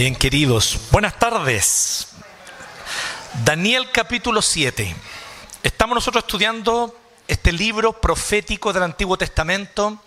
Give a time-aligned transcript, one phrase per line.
[0.00, 2.08] Bien, queridos, buenas tardes.
[3.44, 4.96] Daniel capítulo 7.
[5.62, 6.96] Estamos nosotros estudiando
[7.28, 9.98] este libro profético del Antiguo Testamento,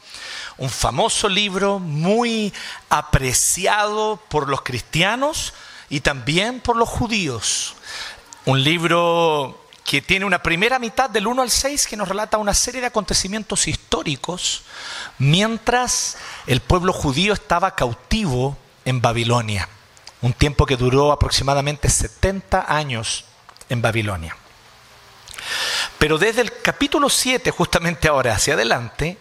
[0.58, 2.52] un famoso libro muy
[2.90, 5.54] apreciado por los cristianos
[5.92, 7.76] y también por los judíos.
[8.46, 12.56] Un libro que tiene una primera mitad del 1 al 6 que nos relata una
[12.56, 14.64] serie de acontecimientos históricos
[15.20, 19.70] mientras el pueblo judío estaba cautivo en Babilonia,
[20.24, 23.26] un tiempo que duró aproximadamente 70 años
[23.70, 24.36] en Babilonia.
[26.00, 29.18] Pero desde el capítulo 7, justamente ahora hacia adelante,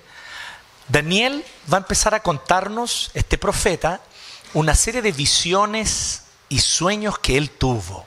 [0.89, 4.01] Daniel va a empezar a contarnos, este profeta,
[4.55, 8.07] una serie de visiones y sueños que él tuvo.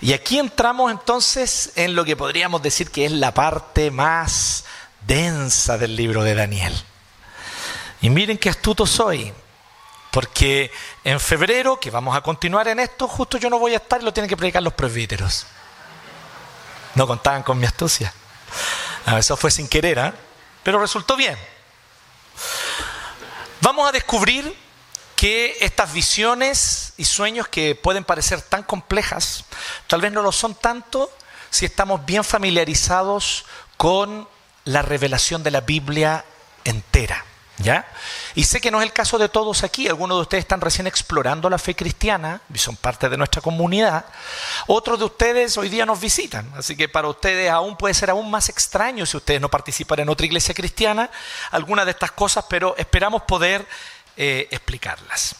[0.00, 4.64] Y aquí entramos entonces en lo que podríamos decir que es la parte más
[5.04, 6.74] densa del libro de Daniel.
[8.00, 9.32] Y miren qué astuto soy,
[10.10, 10.70] porque
[11.04, 14.04] en febrero, que vamos a continuar en esto, justo yo no voy a estar y
[14.04, 15.46] lo tienen que predicar los presbíteros.
[16.94, 18.12] No contaban con mi astucia.
[19.16, 20.12] Eso fue sin querer, ¿eh?
[20.62, 21.36] pero resultó bien.
[23.60, 24.56] Vamos a descubrir
[25.16, 29.44] que estas visiones y sueños que pueden parecer tan complejas,
[29.88, 31.10] tal vez no lo son tanto
[31.50, 33.44] si estamos bien familiarizados
[33.76, 34.28] con
[34.64, 36.24] la revelación de la Biblia
[36.64, 37.24] entera.
[37.58, 37.90] ¿Ya?
[38.36, 40.86] Y sé que no es el caso de todos aquí, algunos de ustedes están recién
[40.86, 44.04] explorando la fe cristiana y son parte de nuestra comunidad,
[44.68, 48.30] otros de ustedes hoy día nos visitan, así que para ustedes aún puede ser aún
[48.30, 51.10] más extraño si ustedes no participan en otra iglesia cristiana,
[51.50, 53.66] algunas de estas cosas, pero esperamos poder
[54.16, 55.34] eh, explicarlas.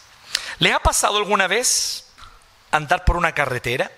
[0.59, 2.07] ¿Les ha pasado alguna vez
[2.73, 3.93] andar por una carretera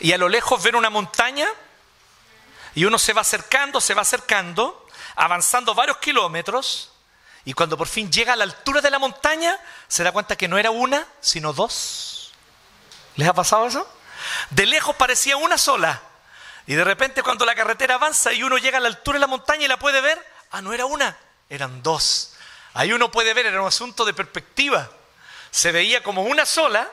[0.00, 1.46] y a lo lejos ver una montaña
[2.74, 6.89] y uno se va acercando, se va acercando, avanzando varios kilómetros?
[7.44, 9.58] Y cuando por fin llega a la altura de la montaña,
[9.88, 12.32] se da cuenta que no era una, sino dos.
[13.16, 13.88] ¿Les ha pasado eso?
[14.50, 16.02] De lejos parecía una sola.
[16.66, 19.26] Y de repente cuando la carretera avanza y uno llega a la altura de la
[19.26, 21.16] montaña y la puede ver, ah, no era una,
[21.48, 22.34] eran dos.
[22.74, 24.88] Ahí uno puede ver, era un asunto de perspectiva.
[25.50, 26.88] Se veía como una sola,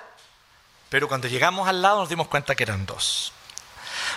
[0.89, 3.33] pero cuando llegamos al lado nos dimos cuenta que eran dos.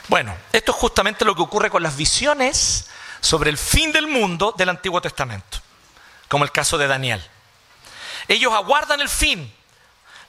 [0.09, 2.89] Bueno, esto es justamente lo que ocurre con las visiones
[3.21, 5.59] sobre el fin del mundo del Antiguo Testamento
[6.31, 7.21] como el caso de Daniel.
[8.29, 9.53] Ellos aguardan el fin.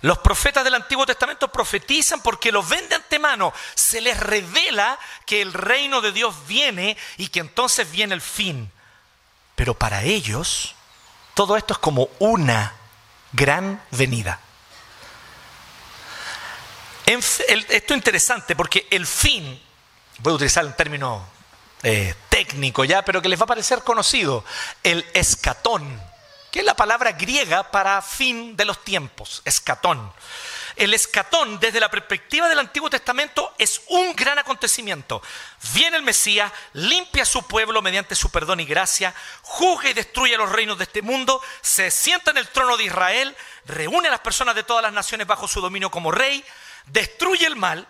[0.02, 3.54] Los profetas del Antiguo Testamento profetizan porque lo ven de antemano.
[3.76, 4.98] Se les revela
[5.28, 8.72] que el reino de Dios viene y que entonces viene el fin.
[9.56, 10.74] Pero para ellos,
[11.36, 12.74] todo esto es como una
[13.32, 14.40] gran venida.
[17.06, 19.62] Esto es interesante porque el fin,
[20.18, 21.28] voy a utilizar el término
[21.84, 24.44] eh, técnico ya, pero que les va a parecer conocido,
[24.84, 26.02] el escatón,
[26.52, 30.12] que es la palabra griega para fin de los tiempos, escatón.
[30.76, 35.22] El escatón, desde la perspectiva del Antiguo Testamento, es un gran acontecimiento.
[35.74, 40.38] Viene el Mesías, limpia a su pueblo mediante su perdón y gracia, juzga y destruye
[40.38, 44.22] los reinos de este mundo, se sienta en el trono de Israel, reúne a las
[44.22, 46.44] personas de todas las naciones bajo su dominio como rey,
[46.88, 47.88] destruye el mal,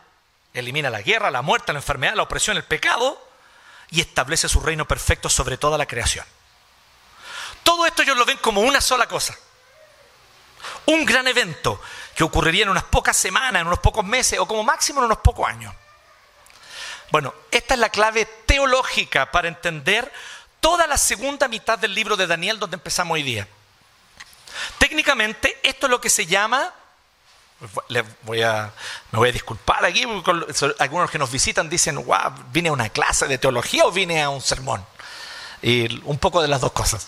[0.54, 3.31] elimina la guerra, la muerte, la enfermedad, la opresión, el pecado,
[3.92, 6.26] y establece su reino perfecto sobre toda la creación.
[7.64, 9.38] Todo esto ellos lo ven como una sola cosa.
[10.86, 11.82] Un gran evento
[12.16, 15.20] que ocurriría en unas pocas semanas, en unos pocos meses o como máximo en unos
[15.20, 15.74] pocos años.
[17.12, 20.12] Bueno, esta es la clave teológica para entender
[20.62, 23.48] toda la segunda mitad del libro de Daniel donde empezamos hoy día.
[24.78, 26.74] Técnicamente, esto es lo que se llama
[28.24, 28.72] voy a,
[29.12, 30.06] me voy a disculpar aquí,
[30.80, 34.30] algunos que nos visitan dicen, wow, vine a una clase de teología o vine a
[34.30, 34.86] un sermón.
[35.62, 37.08] Y un poco de las dos cosas.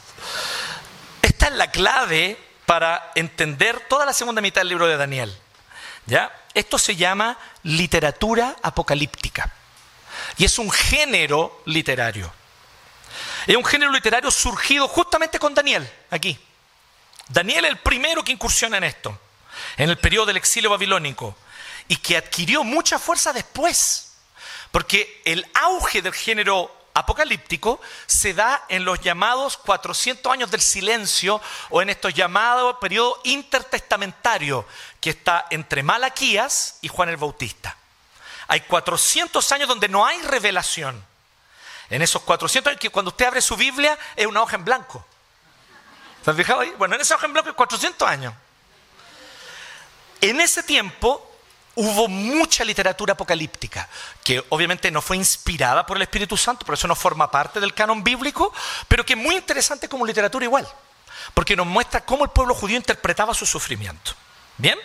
[1.22, 5.36] Esta es la clave para entender toda la segunda mitad del libro de Daniel.
[6.06, 6.32] ¿Ya?
[6.54, 9.52] Esto se llama literatura apocalíptica.
[10.38, 12.32] Y es un género literario.
[13.48, 16.40] Es un género literario surgido justamente con Daniel, aquí.
[17.30, 19.20] Daniel es el primero que incursiona en esto
[19.78, 21.36] en el periodo del exilio babilónico
[21.88, 24.14] y que adquirió mucha fuerza después,
[24.72, 31.42] porque el auge del género apocalíptico se da en los llamados 400 años del silencio
[31.70, 34.66] o en estos llamados periodos intertestamentarios
[35.00, 37.76] que está entre Malaquías y Juan el Bautista.
[38.48, 41.04] Hay 400 años donde no hay revelación.
[41.90, 45.06] En esos 400 años, que cuando usted abre su Biblia es una hoja en blanco.
[46.24, 46.74] ¿Se han fijado ahí?
[46.78, 48.34] Bueno, en esa hoja en blanco hay 400 años.
[50.24, 51.30] En ese tiempo
[51.75, 53.90] hubo mucha literatura apocalíptica,
[54.24, 57.74] que obviamente no fue inspirada por el Espíritu Santo, por eso no forma parte del
[57.74, 58.54] canon bíblico,
[58.88, 60.66] pero que es muy interesante como literatura igual,
[61.34, 64.14] porque nos muestra cómo el pueblo judío interpretaba su sufrimiento.
[64.58, 64.80] ¿Bien?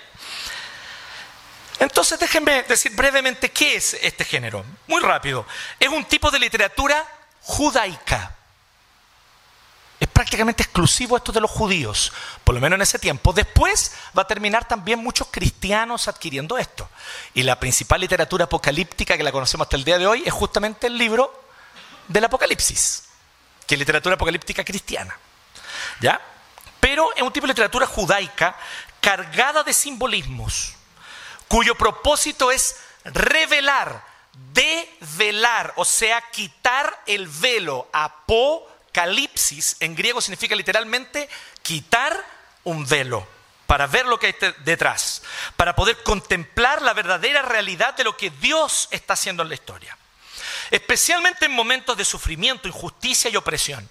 [1.79, 4.65] Entonces déjenme decir brevemente qué es este género.
[4.89, 5.47] Muy rápido.
[5.79, 7.07] Es un tipo de literatura
[7.43, 8.38] judaica.
[10.01, 12.13] Es prácticamente exclusivo esto de los judíos,
[12.45, 13.33] por lo menos en ese tiempo.
[13.33, 16.89] Después va a terminar también muchos cristianos adquiriendo esto.
[17.35, 20.87] Y la principal literatura apocalíptica que la conocemos hasta el día de hoy es justamente
[20.87, 21.43] el libro
[22.07, 23.05] del Apocalipsis,
[23.67, 25.17] que es literatura apocalíptica cristiana.
[26.01, 26.21] ¿Ya?
[26.79, 28.57] Pero es un tipo de literatura judaica
[29.01, 30.75] cargada de simbolismos
[31.49, 34.05] cuyo propósito es revelar,
[34.53, 37.89] develar, o sea, quitar el velo.
[38.99, 41.29] Apocalipsis en griego significa literalmente
[41.63, 42.21] quitar
[42.65, 43.27] un velo
[43.67, 44.35] para ver lo que hay
[44.65, 45.23] detrás,
[45.57, 49.97] para poder contemplar la verdadera realidad de lo que Dios está haciendo en la historia.
[50.71, 53.89] Especialmente en momentos de sufrimiento, injusticia y opresión.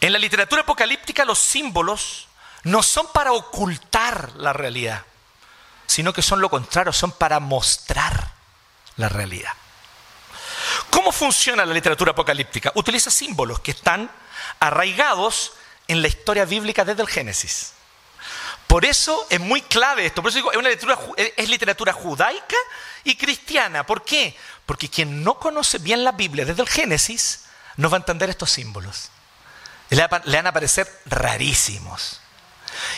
[0.00, 2.28] En la literatura apocalíptica los símbolos
[2.62, 5.04] no son para ocultar la realidad,
[5.86, 8.34] sino que son lo contrario, son para mostrar
[8.96, 9.52] la realidad.
[10.90, 12.72] ¿Cómo funciona la literatura apocalíptica?
[12.74, 14.10] Utiliza símbolos que están
[14.60, 15.52] arraigados
[15.86, 17.72] en la historia bíblica desde el Génesis.
[18.66, 20.22] Por eso es muy clave esto.
[20.22, 20.52] Por eso digo,
[21.16, 22.56] es, literatura, judaica
[23.02, 23.86] y cristiana.
[23.86, 24.36] ¿Por qué?
[24.66, 27.46] Porque quien no conoce bien la Biblia desde el Génesis
[27.76, 29.10] no va a entender estos símbolos.
[29.88, 32.20] Le van a parecer rarísimos.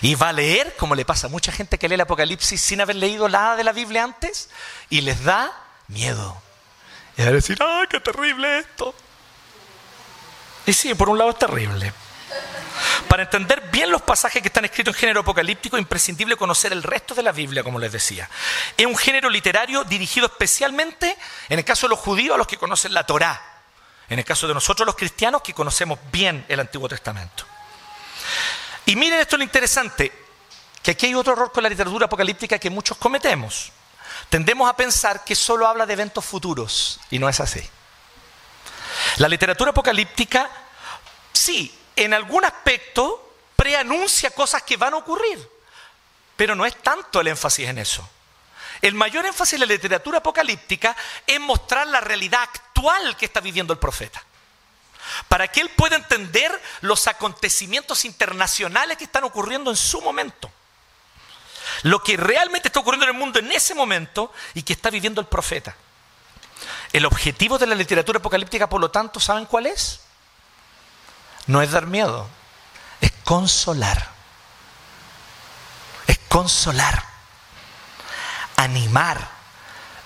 [0.03, 2.81] Y va a leer, como le pasa a mucha gente que lee el Apocalipsis sin
[2.81, 4.51] haber leído nada de la Biblia antes,
[4.89, 5.53] y les da
[5.87, 6.43] miedo.
[7.21, 8.95] Y a decir, ¡ay, qué terrible esto!
[10.65, 11.93] Y sí, por un lado es terrible.
[13.09, 16.83] Para entender bien los pasajes que están escritos en género apocalíptico, es imprescindible conocer el
[16.83, 18.31] resto de la Biblia, como les decía.
[18.75, 21.15] Es un género literario dirigido especialmente,
[21.51, 23.39] en el caso de los judíos, a los que conocen la Torá.
[24.09, 27.45] En el caso de nosotros los cristianos, que conocemos bien el Antiguo Testamento.
[28.87, 30.11] Y miren esto lo interesante,
[30.83, 33.73] que aquí hay otro error con la literatura apocalíptica que muchos cometemos.
[34.29, 37.63] Tendemos a pensar que solo habla de eventos futuros, y no es así.
[39.17, 40.51] La literatura apocalíptica,
[41.33, 45.49] sí, en algún aspecto preanuncia cosas que van a ocurrir,
[46.37, 48.09] pero no es tanto el énfasis en eso.
[48.81, 50.97] El mayor énfasis en la literatura apocalíptica
[51.27, 54.23] es mostrar la realidad actual que está viviendo el profeta
[55.29, 60.51] para que él pueda entender los acontecimientos internacionales que están ocurriendo en su momento.
[61.83, 65.21] Lo que realmente está ocurriendo en el mundo en ese momento y que está viviendo
[65.21, 65.77] el profeta.
[66.93, 70.01] El objetivo de la literatura apocalíptica, por lo tanto, ¿saben cuál es?
[71.47, 72.29] No es dar miedo,
[73.01, 74.11] es consolar.
[76.07, 77.05] Es consolar,
[78.57, 79.29] animar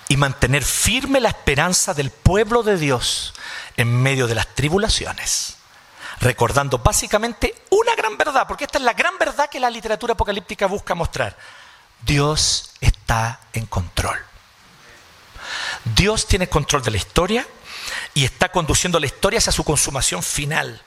[0.07, 3.33] y mantener firme la esperanza del pueblo de Dios
[3.77, 5.54] en medio de las tribulaciones,
[6.19, 10.67] recordando básicamente una gran verdad, porque esta es la gran verdad que la literatura apocalíptica
[10.67, 11.37] busca mostrar.
[12.01, 14.17] Dios está en control.
[15.83, 17.47] Dios tiene control de la historia
[18.13, 20.81] y está conduciendo la historia hacia su consumación final,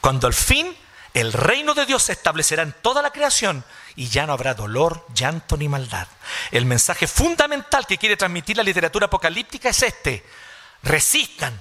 [0.00, 0.76] cuando al fin
[1.14, 5.06] el reino de Dios se establecerá en toda la creación y ya no habrá dolor,
[5.14, 6.06] llanto ni maldad.
[6.50, 10.26] El mensaje fundamental que quiere transmitir la literatura apocalíptica es este.
[10.82, 11.58] Resistan,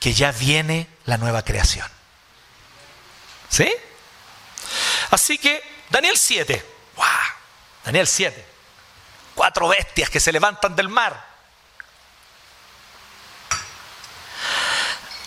[0.00, 1.86] que ya viene la nueva creación.
[3.48, 3.72] ¿Sí?
[5.10, 6.64] Así que Daniel 7,
[6.96, 7.06] ¡wow!
[7.84, 8.46] Daniel 7,
[9.34, 11.26] cuatro bestias que se levantan del mar.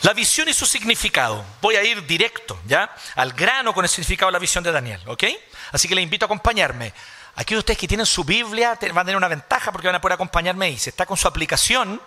[0.04, 1.46] La visión y su significado.
[1.62, 2.94] Voy a ir directo, ¿ya?
[3.16, 5.24] Al grano con el significado de la visión de Daniel, ¿ok?
[5.72, 6.94] Así que le invito a acompañarme.
[7.36, 10.16] Aquí ustedes que tienen su Biblia van a tener una ventaja porque van a poder
[10.16, 10.78] acompañarme ahí.
[10.78, 12.02] Si está con su aplicación,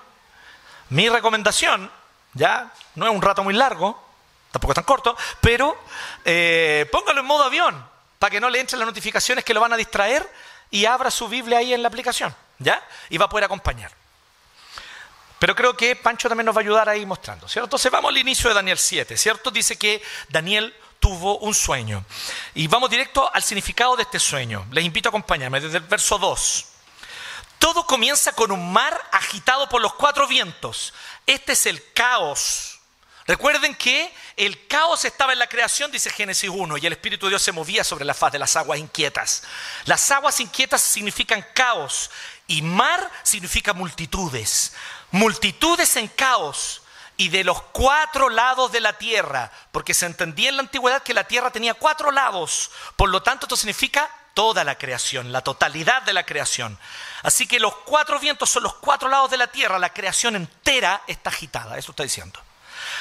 [0.90, 1.90] mi recomendación
[2.35, 4.04] ya, no es un rato muy largo,
[4.54, 5.76] tampoco es tan corto, pero
[6.25, 7.84] eh, póngalo en modo avión
[8.20, 10.30] para que no le entren las notificaciones que lo van a distraer
[10.70, 12.80] y abra su Biblia ahí en la aplicación, ¿ya?
[13.11, 13.90] Y va a poder acompañar.
[15.40, 17.66] Pero creo que Pancho también nos va a ayudar ahí mostrando, ¿cierto?
[17.66, 19.50] Entonces vamos al inicio de Daniel 7, ¿cierto?
[19.50, 22.04] Dice que Daniel tuvo un sueño.
[22.54, 24.66] Y vamos directo al significado de este sueño.
[24.70, 26.66] Les invito a acompañarme desde el verso 2.
[27.58, 30.94] Todo comienza con un mar agitado por los cuatro vientos.
[31.26, 32.74] Este es el caos.
[33.26, 37.31] Recuerden que el caos estaba en la creación, dice Génesis 1, y el Espíritu de
[37.31, 39.45] Dios se movía sobre la faz de las aguas inquietas.
[39.87, 42.11] Las aguas inquietas significan caos
[42.47, 44.75] y mar significa multitudes.
[45.11, 46.83] Multitudes en caos
[47.16, 51.14] y de los cuatro lados de la tierra, porque se entendía en la antigüedad que
[51.14, 52.73] la tierra tenía cuatro lados.
[52.97, 56.78] Por lo tanto, esto significa toda la creación, la totalidad de la creación.
[57.23, 61.02] Así que los cuatro vientos son los cuatro lados de la tierra, la creación entera
[61.07, 62.40] está agitada, eso está diciendo.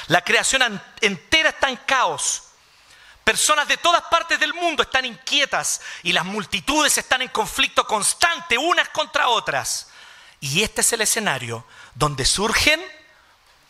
[0.08, 2.42] La creación entera está en caos.
[3.22, 8.58] Personas de todas partes del mundo están inquietas y las multitudes están en conflicto constante
[8.58, 9.88] unas contra otras.
[10.40, 12.82] Y este es el escenario donde surgen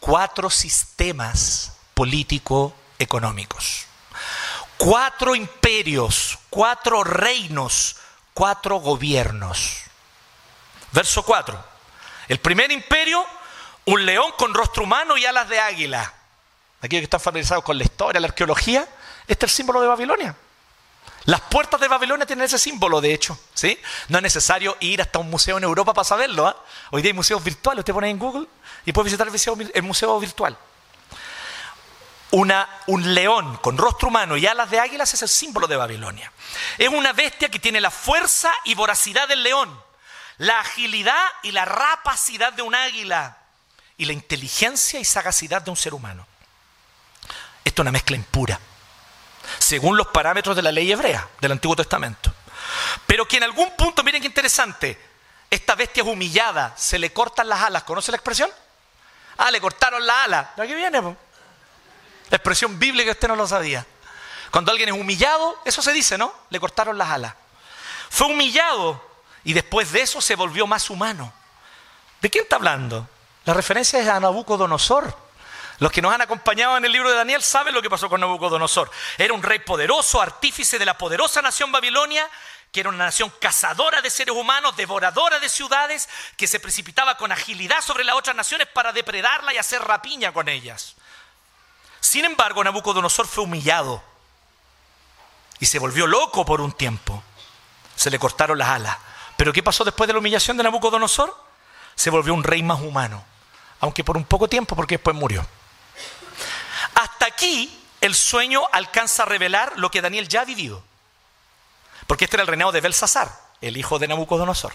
[0.01, 3.87] cuatro sistemas político-económicos.
[4.77, 7.97] Cuatro imperios, cuatro reinos,
[8.35, 9.85] cuatro gobiernos.
[10.91, 11.65] Verso 4.
[12.29, 13.27] El primer imperio,
[13.87, 16.13] un león con rostro humano y alas de águila.
[16.81, 18.87] Aquellos que están familiarizados con la historia, la arqueología,
[19.27, 20.37] este es el símbolo de Babilonia.
[21.27, 23.39] Las puertas de Babilonia tienen ese símbolo, de hecho.
[23.55, 23.79] ¿sí?
[24.09, 26.47] No es necesario ir hasta un museo en Europa para saberlo.
[26.47, 26.57] ¿ah?
[26.91, 28.47] Hoy día hay museos virtuales, usted pone en Google
[28.85, 30.57] y puede visitar el museo, virtual.
[32.33, 36.31] Una, un león con rostro humano y alas de águilas es el símbolo de Babilonia.
[36.77, 39.81] Es una bestia que tiene la fuerza y voracidad del león,
[40.37, 43.44] la agilidad y la rapacidad de un águila
[43.97, 46.27] y la inteligencia y sagacidad de un ser humano.
[47.65, 48.61] Esto es una mezcla impura
[49.59, 52.33] según los parámetros de la ley hebrea del Antiguo Testamento.
[53.07, 54.99] Pero que en algún punto, miren qué interesante,
[55.51, 58.51] esta bestia es humillada, se le cortan las alas, ¿conoce la expresión?
[59.37, 60.53] Ah, le cortaron la ala.
[60.57, 61.01] ¿De aquí viene?
[61.01, 63.85] La expresión bíblica usted no lo sabía.
[64.51, 66.33] Cuando alguien es humillado, eso se dice, ¿no?
[66.51, 67.35] Le cortaron las alas.
[68.09, 69.03] Fue humillado
[69.43, 71.33] y después de eso se volvió más humano.
[72.21, 73.09] ¿De quién está hablando?
[73.45, 75.17] La referencia es a Nabucodonosor.
[75.79, 78.21] Los que nos han acompañado en el libro de Daniel saben lo que pasó con
[78.21, 78.91] Nabucodonosor.
[79.19, 82.29] Era un rey poderoso, artífice de la poderosa nación Babilonia,
[82.71, 87.33] que era una nación cazadora de seres humanos, devoradora de ciudades, que se precipitaba con
[87.33, 90.95] agilidad sobre las otras naciones para depredarla y hacer rapiña con ellas.
[92.01, 94.03] Sin embargo, Nabucodonosor fue humillado
[95.59, 97.23] y se volvió loco por un tiempo.
[97.97, 98.99] Se le cortaron las alas.
[99.37, 101.35] Pero ¿qué pasó después de la humillación de Nabucodonosor?
[101.95, 103.25] Se volvió un rey más humano,
[103.81, 105.47] aunque por un poco tiempo porque después murió.
[106.95, 110.83] Hasta aquí el sueño alcanza a revelar lo que Daniel ya ha vivido.
[112.07, 114.75] Porque este era el reinado de Belsasar, el hijo de Nabucodonosor.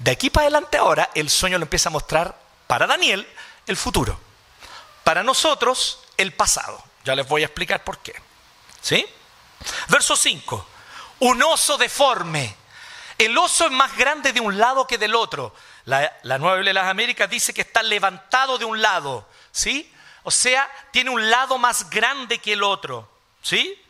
[0.00, 3.26] De aquí para adelante ahora el sueño lo empieza a mostrar para Daniel
[3.66, 4.18] el futuro.
[5.04, 6.82] Para nosotros el pasado.
[7.04, 8.14] Ya les voy a explicar por qué.
[8.80, 9.06] ¿Sí?
[9.88, 10.66] Verso 5.
[11.20, 12.56] Un oso deforme.
[13.16, 15.54] El oso es más grande de un lado que del otro.
[15.86, 19.26] La, la Nueva Biblia de las Américas dice que está levantado de un lado.
[19.50, 19.90] ¿Sí?
[20.24, 23.08] O sea, tiene un lado más grande que el otro.
[23.40, 23.82] ¿Sí?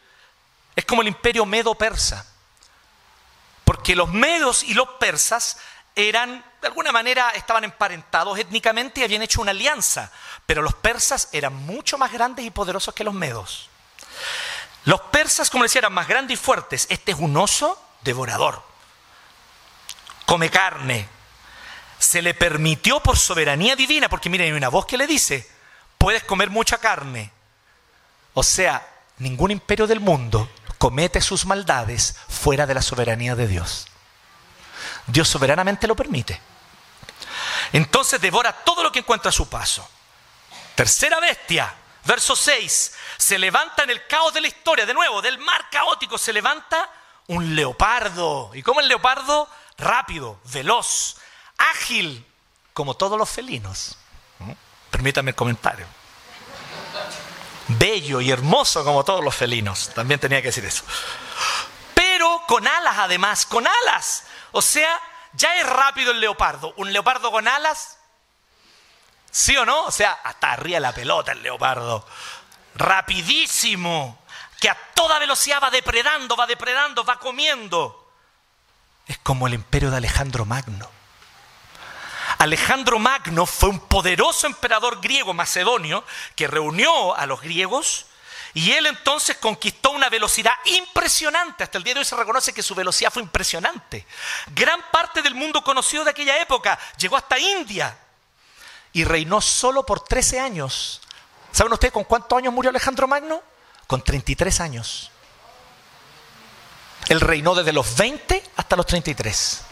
[0.76, 2.26] Es como el imperio medo-persa.
[3.64, 5.58] Porque los medos y los persas
[5.96, 10.12] eran, de alguna manera, estaban emparentados étnicamente y habían hecho una alianza.
[10.44, 13.70] Pero los persas eran mucho más grandes y poderosos que los medos.
[14.84, 16.86] Los persas, como decía, eran más grandes y fuertes.
[16.90, 18.62] Este es un oso devorador.
[20.26, 21.15] Come carne.
[22.06, 25.44] Se le permitió por soberanía divina, porque miren, hay una voz que le dice,
[25.98, 27.32] puedes comer mucha carne.
[28.32, 30.48] O sea, ningún imperio del mundo
[30.78, 33.88] comete sus maldades fuera de la soberanía de Dios.
[35.08, 36.40] Dios soberanamente lo permite.
[37.72, 39.90] Entonces devora todo lo que encuentra a su paso.
[40.76, 45.38] Tercera bestia, verso 6, se levanta en el caos de la historia, de nuevo, del
[45.38, 46.88] mar caótico, se levanta
[47.26, 48.52] un leopardo.
[48.54, 49.50] ¿Y cómo el leopardo?
[49.76, 51.16] Rápido, veloz,
[51.58, 52.25] ágil,
[52.72, 53.96] como todos los felinos.
[54.90, 55.86] Permítame el comentario.
[57.68, 59.90] Bello y hermoso como todos los felinos.
[59.94, 60.84] También tenía que decir eso.
[61.94, 64.25] Pero con alas además, con alas.
[64.52, 65.00] O sea,
[65.32, 66.72] ya es rápido el leopardo.
[66.76, 67.98] Un leopardo con alas.
[69.30, 69.84] ¿Sí o no?
[69.84, 72.06] O sea, hasta arriba la pelota el leopardo.
[72.75, 74.18] Rapidísimo.
[74.60, 78.10] Que a toda velocidad va depredando, va depredando, va comiendo.
[79.06, 80.95] Es como el imperio de Alejandro Magno.
[82.38, 88.07] Alejandro Magno fue un poderoso emperador griego macedonio que reunió a los griegos
[88.52, 91.64] y él entonces conquistó una velocidad impresionante.
[91.64, 94.07] Hasta el día de hoy se reconoce que su velocidad fue impresionante.
[94.55, 97.97] Gran parte del mundo conocido de aquella época llegó hasta India
[98.93, 101.02] y reinó solo por 13 años.
[101.52, 103.43] ¿Saben ustedes con cuántos años murió Alejandro Magno?
[103.87, 105.11] Con 33 años.
[107.09, 109.62] Él reinó desde los 20 hasta los 33.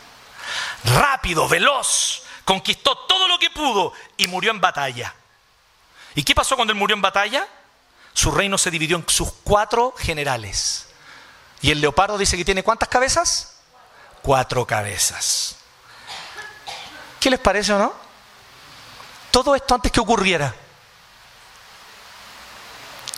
[0.84, 5.14] Rápido, veloz, conquistó todo lo que pudo y murió en batalla.
[6.14, 7.46] ¿Y qué pasó cuando él murió en batalla?
[8.12, 10.86] Su reino se dividió en sus cuatro generales.
[11.60, 13.56] Y el leopardo dice que tiene cuántas cabezas?
[14.22, 15.56] Cuatro cabezas.
[17.18, 17.92] ¿Qué les parece o no?
[19.30, 20.54] Todo esto antes que ocurriera.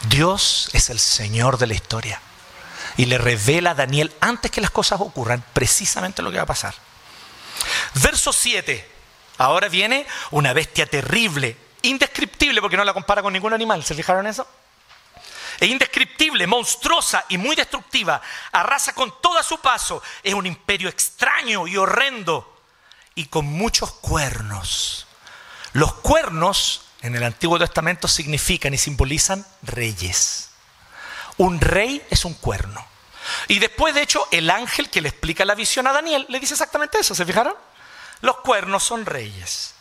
[0.09, 2.21] Dios es el Señor de la historia.
[2.97, 6.47] Y le revela a Daniel antes que las cosas ocurran precisamente lo que va a
[6.47, 6.75] pasar.
[7.95, 8.96] Verso 7.
[9.39, 13.85] Ahora viene una bestia terrible, indescriptible porque no la compara con ningún animal.
[13.85, 14.47] ¿Se fijaron eso?
[15.59, 18.21] Es indescriptible, monstruosa y muy destructiva.
[18.53, 20.03] Arrasa con todo a su paso.
[20.23, 22.61] Es un imperio extraño y horrendo
[23.15, 25.07] y con muchos cuernos.
[25.73, 30.51] Los cuernos en el Antiguo Testamento significan y simbolizan reyes.
[31.39, 32.87] Un rey es un cuerno.
[33.49, 36.55] Y después, de hecho, el ángel que le explica la visión a Daniel le dice
[36.55, 37.55] exactamente eso, ¿se fijaron?
[38.21, 39.75] Los cuernos son reyes.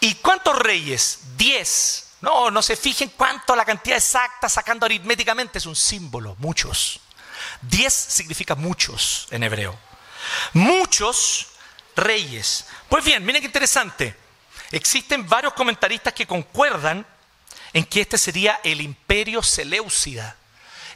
[0.00, 1.20] ¿Y cuántos reyes?
[1.36, 2.08] Diez.
[2.20, 7.00] No, no se fijen cuánto la cantidad exacta sacando aritméticamente, es un símbolo, muchos.
[7.62, 9.78] Diez significa muchos en hebreo.
[10.52, 11.48] Muchos
[11.94, 12.66] reyes.
[12.88, 14.16] Pues bien, miren qué interesante.
[14.70, 17.06] Existen varios comentaristas que concuerdan
[17.72, 20.36] en que este sería el imperio Seleucida.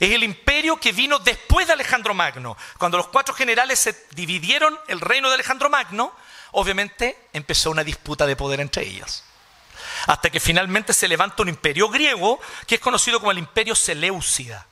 [0.03, 2.57] Es el imperio que vino después de Alejandro Magno.
[2.77, 6.13] Cuando los cuatro generales se dividieron el reino de Alejandro Magno,
[6.51, 9.23] obviamente empezó una disputa de poder entre ellos.
[10.09, 14.67] Hasta que finalmente se levanta un imperio griego que es conocido como el imperio Seleucida.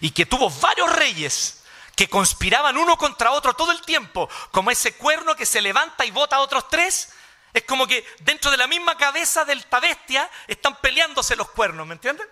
[0.00, 1.62] Y que tuvo varios reyes
[1.94, 6.10] que conspiraban uno contra otro todo el tiempo, como ese cuerno que se levanta y
[6.10, 7.08] vota a otros tres.
[7.54, 11.86] Es como que dentro de la misma cabeza de esta bestia están peleándose los cuernos,
[11.86, 12.28] ¿me entienden?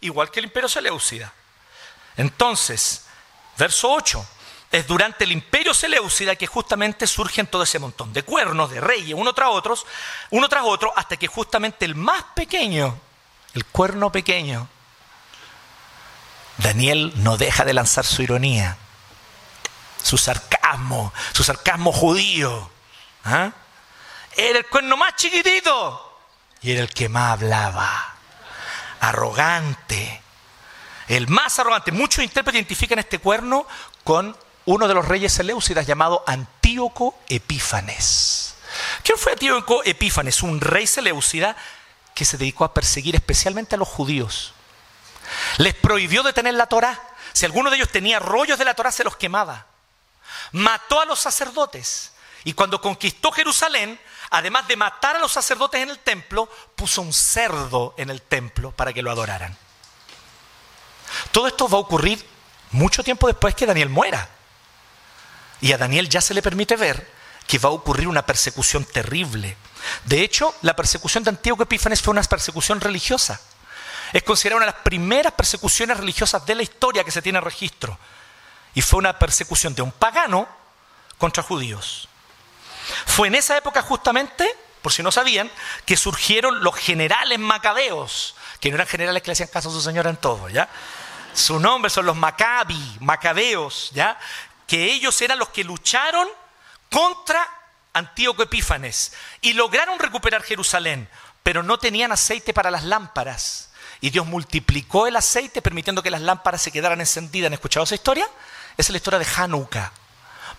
[0.00, 1.32] Igual que el imperio Seleucida.
[2.16, 3.06] Entonces,
[3.58, 4.26] verso 8.
[4.72, 9.14] Es durante el imperio Seleucida que justamente surgen todo ese montón de cuernos, de reyes,
[9.18, 9.84] uno tras otros,
[10.30, 12.96] uno tras otro, hasta que justamente el más pequeño,
[13.54, 14.68] el cuerno pequeño,
[16.58, 18.76] Daniel no deja de lanzar su ironía,
[20.02, 22.70] su sarcasmo, su sarcasmo judío.
[23.24, 23.50] ¿ah?
[24.36, 26.20] Era el cuerno más chiquitito
[26.62, 28.09] y era el que más hablaba.
[29.00, 30.22] Arrogante.
[31.08, 31.90] El más arrogante.
[31.90, 33.66] Muchos intérpretes identifican este cuerno
[34.04, 34.36] con
[34.66, 38.54] uno de los reyes seleucidas llamado Antíoco Epífanes.
[39.02, 40.42] ¿Quién fue Antíoco Epífanes?
[40.42, 41.56] Un rey seleucida
[42.14, 44.52] que se dedicó a perseguir especialmente a los judíos.
[45.58, 47.00] Les prohibió de tener la Torá.
[47.32, 49.66] Si alguno de ellos tenía rollos de la Torá, se los quemaba.
[50.52, 52.12] Mató a los sacerdotes.
[52.44, 53.98] Y cuando conquistó Jerusalén,
[54.30, 58.70] además de matar a los sacerdotes en el templo, puso un cerdo en el templo
[58.72, 59.56] para que lo adoraran.
[61.32, 62.24] Todo esto va a ocurrir
[62.70, 64.28] mucho tiempo después que Daniel muera.
[65.60, 69.56] Y a Daniel ya se le permite ver que va a ocurrir una persecución terrible.
[70.04, 73.40] De hecho, la persecución de Antíoco Epífanes fue una persecución religiosa.
[74.12, 77.98] Es considerada una de las primeras persecuciones religiosas de la historia que se tiene registro.
[78.74, 80.48] Y fue una persecución de un pagano
[81.18, 82.08] contra judíos.
[83.06, 84.48] Fue en esa época justamente,
[84.82, 85.50] por si no sabían,
[85.84, 89.80] que surgieron los generales macabeos, que no eran generales que le hacían caso a su
[89.80, 90.68] señora en todo, ¿ya?
[91.32, 94.18] Su nombre son los Maccabi, macabeos, ¿ya?
[94.66, 96.28] Que ellos eran los que lucharon
[96.90, 97.48] contra
[97.92, 101.08] Antíoco Epífanes y lograron recuperar Jerusalén,
[101.42, 103.70] pero no tenían aceite para las lámparas.
[104.00, 107.48] Y Dios multiplicó el aceite permitiendo que las lámparas se quedaran encendidas.
[107.48, 108.24] ¿Han escuchado esa historia?
[108.76, 109.92] Esa es la historia de Hanukkah.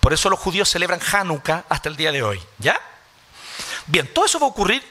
[0.01, 2.43] Por eso los judíos celebran Hanukkah hasta el día de hoy.
[2.57, 2.81] ¿Ya?
[3.85, 4.83] Bien, todo eso va a ocurrir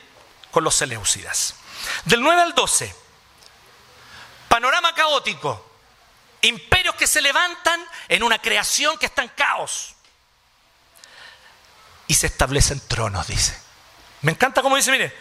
[0.50, 1.56] con los Seleucidas.
[2.04, 2.94] Del 9 al 12,
[4.48, 5.66] panorama caótico.
[6.42, 9.94] Imperios que se levantan en una creación que está en caos.
[12.06, 13.60] Y se establecen tronos, dice.
[14.22, 15.14] Me encanta cómo dice, mire,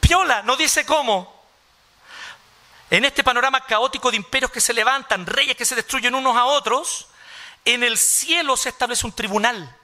[0.00, 1.36] Piola no dice cómo.
[2.90, 6.44] En este panorama caótico de imperios que se levantan, reyes que se destruyen unos a
[6.44, 7.08] otros,
[7.66, 9.76] en el cielo se establece un tribunal.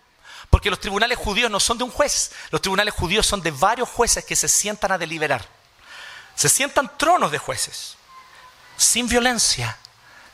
[0.48, 3.88] Porque los tribunales judíos no son de un juez, los tribunales judíos son de varios
[3.88, 5.46] jueces que se sientan a deliberar.
[6.34, 7.96] Se sientan tronos de jueces,
[8.76, 9.78] sin violencia,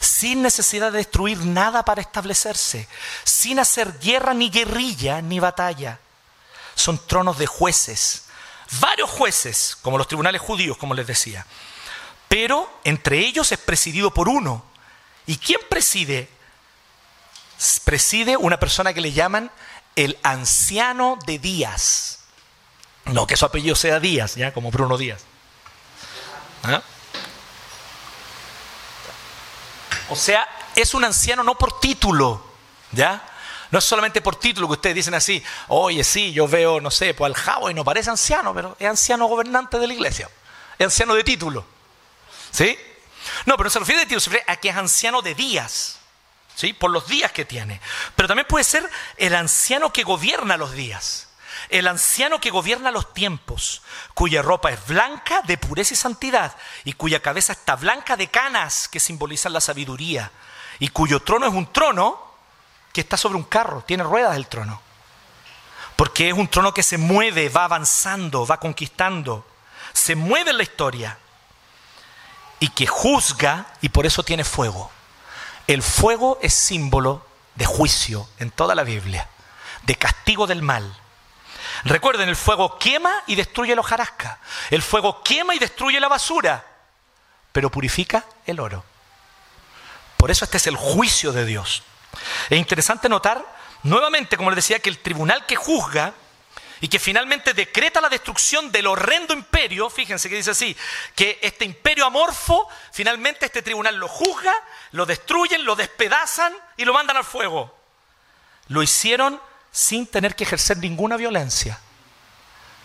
[0.01, 2.89] sin necesidad de destruir nada para establecerse,
[3.25, 6.01] sin hacer guerra ni guerrilla ni batalla.
[6.75, 8.25] Son tronos de jueces,
[8.81, 11.47] varios jueces, como los tribunales judíos, como les decía.
[12.29, 14.65] Pero entre ellos es presidido por uno.
[15.27, 16.29] ¿Y quién preside
[17.85, 19.51] preside una persona que le llaman
[19.97, 22.21] el anciano de Díaz.
[23.07, 25.23] No que su apellido sea Díaz, ya como Bruno Díaz.
[26.63, 26.83] ¿Ah?
[30.11, 32.45] O sea, es un anciano no por título,
[32.93, 33.23] ¿ya?
[33.71, 37.13] No es solamente por título que ustedes dicen así, oye, sí, yo veo, no sé,
[37.13, 40.31] pues al Javo y no parece anciano, pero es anciano gobernante de la iglesia.
[40.79, 41.67] Es anciano de título.
[42.51, 42.79] ¿Sí?
[43.45, 45.98] No, pero no se refiere de título, se refiere a que es anciano de días
[46.79, 47.81] por los días que tiene.
[48.17, 51.29] Pero también puede ser el anciano que gobierna los días,
[51.69, 53.83] el anciano que gobierna los tiempos,
[54.15, 58.89] cuya ropa es blanca de pureza y santidad, y cuya cabeza está blanca de canas
[58.89, 60.31] que simbolizan la sabiduría,
[60.79, 62.21] y cuyo trono es un trono
[62.93, 64.81] que está sobre un carro, tiene ruedas el trono.
[65.97, 69.47] Porque es un trono que se mueve, va avanzando, va conquistando,
[69.93, 71.19] se mueve en la historia.
[72.61, 74.91] y que juzga y por eso tiene fuego.
[75.69, 79.29] El fuego es símbolo de juicio en toda la Biblia,
[79.83, 80.97] de castigo del mal.
[81.85, 84.41] Recuerden, el fuego quema y destruye la hojarasca.
[84.71, 86.65] El fuego quema y destruye la basura,
[87.53, 88.83] pero purifica el oro.
[90.17, 91.83] Por eso este es el juicio de Dios.
[92.49, 93.45] Es interesante notar
[93.83, 96.15] nuevamente, como les decía, que el tribunal que juzga
[96.81, 100.77] y que finalmente decreta la destrucción del horrendo imperio, fíjense que dice así,
[101.15, 104.55] que este imperio amorfo, finalmente este tribunal lo juzga,
[104.93, 107.77] lo destruyen, lo despedazan y lo mandan al fuego.
[108.69, 109.41] Lo hicieron
[109.73, 111.79] sin tener que ejercer ninguna violencia,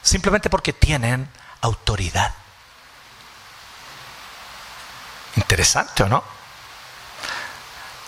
[0.01, 1.29] simplemente porque tienen
[1.62, 2.34] autoridad.
[5.36, 6.23] Interesante, ¿o no?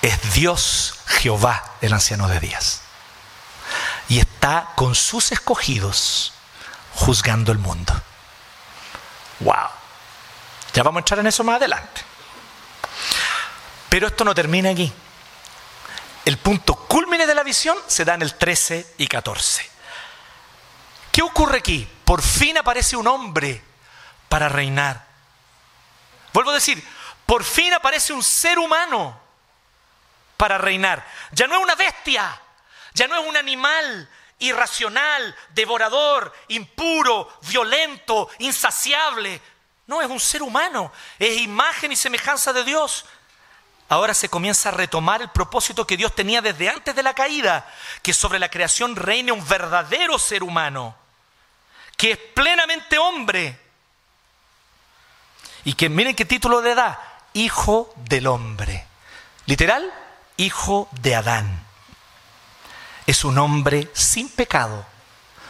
[0.01, 2.84] Es Dios Jehová el anciano de días
[4.07, 6.33] y está con sus escogidos
[6.93, 7.93] juzgando el mundo.
[9.39, 9.69] ¡Wow!
[10.73, 12.01] Ya vamos a entrar en eso más adelante.
[13.89, 14.91] Pero esto no termina aquí.
[16.25, 19.69] El punto culmine de la visión se da en el 13 y 14.
[21.11, 21.87] ¿Qué ocurre aquí?
[22.03, 23.63] Por fin aparece un hombre
[24.27, 25.05] para reinar.
[26.33, 26.85] Vuelvo a decir,
[27.25, 29.17] por fin aparece un ser humano
[30.35, 31.07] para reinar.
[31.31, 32.41] Ya no es una bestia,
[32.95, 39.41] ya no es un animal irracional, devorador, impuro, violento, insaciable.
[39.85, 43.05] No, es un ser humano, es imagen y semejanza de Dios.
[43.89, 47.71] Ahora se comienza a retomar el propósito que Dios tenía desde antes de la caída,
[48.01, 50.95] que sobre la creación reine un verdadero ser humano,
[51.97, 53.59] que es plenamente hombre.
[55.65, 58.87] Y que miren qué título le da, Hijo del Hombre.
[59.47, 59.93] Literal,
[60.37, 61.64] Hijo de Adán
[63.05, 64.85] es un hombre sin pecado,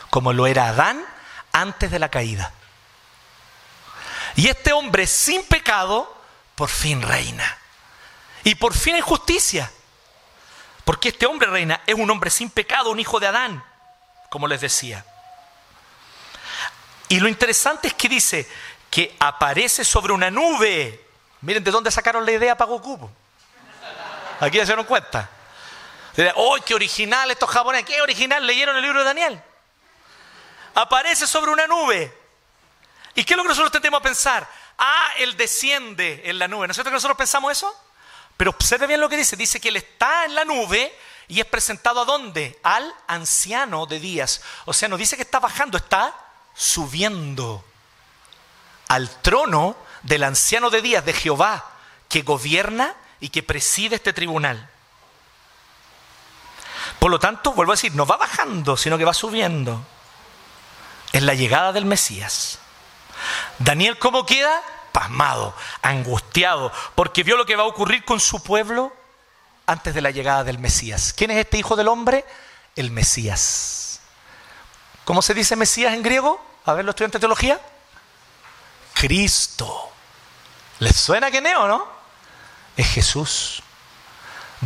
[0.09, 1.03] como lo era Adán
[1.51, 2.51] antes de la caída.
[4.35, 6.13] Y este hombre sin pecado
[6.55, 7.57] por fin reina.
[8.43, 9.71] Y por fin hay justicia.
[10.83, 13.63] Porque este hombre reina es un hombre sin pecado, un hijo de Adán,
[14.29, 15.03] como les decía.
[17.07, 18.47] Y lo interesante es que dice
[18.89, 21.07] que aparece sobre una nube.
[21.41, 23.09] Miren de dónde sacaron la idea para Goku.
[24.39, 25.29] Aquí ya se dieron cuenta.
[26.35, 27.85] ¡Oh, qué original estos japoneses!
[27.85, 28.45] ¡Qué original!
[28.45, 29.41] Leyeron el libro de Daniel.
[30.73, 32.15] Aparece sobre una nube.
[33.15, 34.47] ¿Y qué es lo que nosotros tendemos a pensar?
[34.77, 36.67] Ah, él desciende en la nube.
[36.67, 37.73] ¿No es cierto que nosotros pensamos eso?
[38.37, 39.37] Pero observe bien lo que dice.
[39.37, 40.93] Dice que él está en la nube
[41.27, 42.59] y es presentado a dónde?
[42.63, 44.41] Al anciano de días.
[44.65, 46.13] O sea, no dice que está bajando, está
[46.53, 47.63] subiendo
[48.87, 51.71] al trono del anciano de días de Jehová,
[52.07, 54.69] que gobierna y que preside este tribunal.
[56.99, 59.85] Por lo tanto, vuelvo a decir, no va bajando, sino que va subiendo.
[61.11, 62.59] Es la llegada del Mesías.
[63.59, 64.61] Daniel, ¿cómo queda?
[64.91, 68.93] Pasmado, angustiado, porque vio lo que va a ocurrir con su pueblo
[69.65, 71.13] antes de la llegada del Mesías.
[71.15, 72.25] ¿Quién es este hijo del hombre?
[72.75, 74.01] El Mesías.
[75.03, 76.43] ¿Cómo se dice Mesías en griego?
[76.65, 77.59] A ver, los estudiantes de teología.
[78.93, 79.91] Cristo.
[80.79, 81.87] ¿Les suena que neo, no?
[82.75, 83.61] Es Jesús.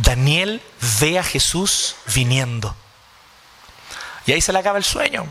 [0.02, 0.62] Daniel
[1.00, 2.74] ve a Jesús viniendo.
[4.26, 5.26] Y ahí se le acaba el sueño.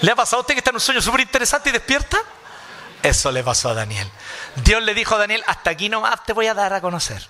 [0.00, 2.18] ¿Le ha pasado a usted que está en un sueño súper interesante y despierta?
[3.02, 4.10] Eso le pasó a Daniel.
[4.56, 7.26] Dios le dijo a Daniel, hasta aquí nomás te voy a dar a conocer.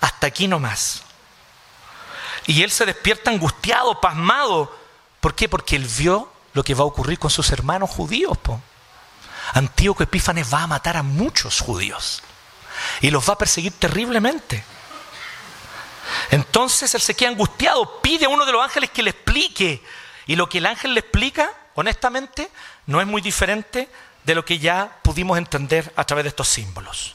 [0.00, 1.02] Hasta aquí nomás.
[2.46, 4.74] Y él se despierta angustiado, pasmado.
[5.20, 5.48] ¿Por qué?
[5.48, 8.38] Porque él vio lo que va a ocurrir con sus hermanos judíos.
[9.52, 12.22] Antíoco Epífanes va a matar a muchos judíos
[13.00, 14.64] y los va a perseguir terriblemente.
[16.30, 19.82] Entonces él se queda angustiado, pide a uno de los ángeles que le explique.
[20.26, 22.50] Y lo que el ángel le explica, honestamente,
[22.86, 23.88] no es muy diferente
[24.24, 27.14] de lo que ya pudimos entender a través de estos símbolos.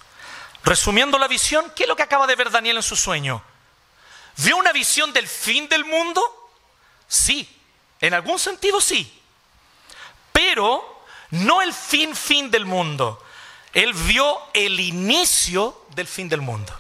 [0.64, 3.44] Resumiendo la visión, ¿qué es lo que acaba de ver Daniel en su sueño?
[4.38, 6.22] ¿Vio una visión del fin del mundo?
[7.08, 7.48] Sí,
[8.02, 9.22] en algún sentido sí.
[10.32, 13.24] Pero no el fin fin del mundo,
[13.76, 16.74] él vio el inicio del fin del mundo.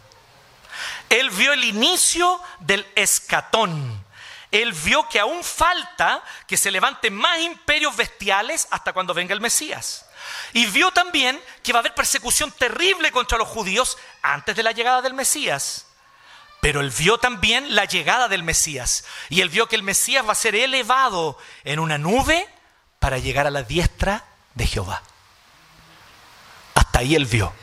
[1.09, 4.05] Él vio el inicio del escatón.
[4.49, 9.41] Él vio que aún falta que se levanten más imperios bestiales hasta cuando venga el
[9.41, 10.05] Mesías.
[10.53, 14.71] Y vio también que va a haber persecución terrible contra los judíos antes de la
[14.71, 15.87] llegada del Mesías.
[16.61, 19.03] Pero él vio también la llegada del Mesías.
[19.27, 22.47] Y él vio que el Mesías va a ser elevado en una nube
[22.99, 25.03] para llegar a la diestra de Jehová.
[26.95, 27.53] Ahí él vio,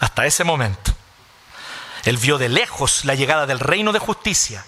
[0.00, 0.92] hasta ese momento.
[2.04, 4.64] Él vio de lejos la llegada del reino de justicia.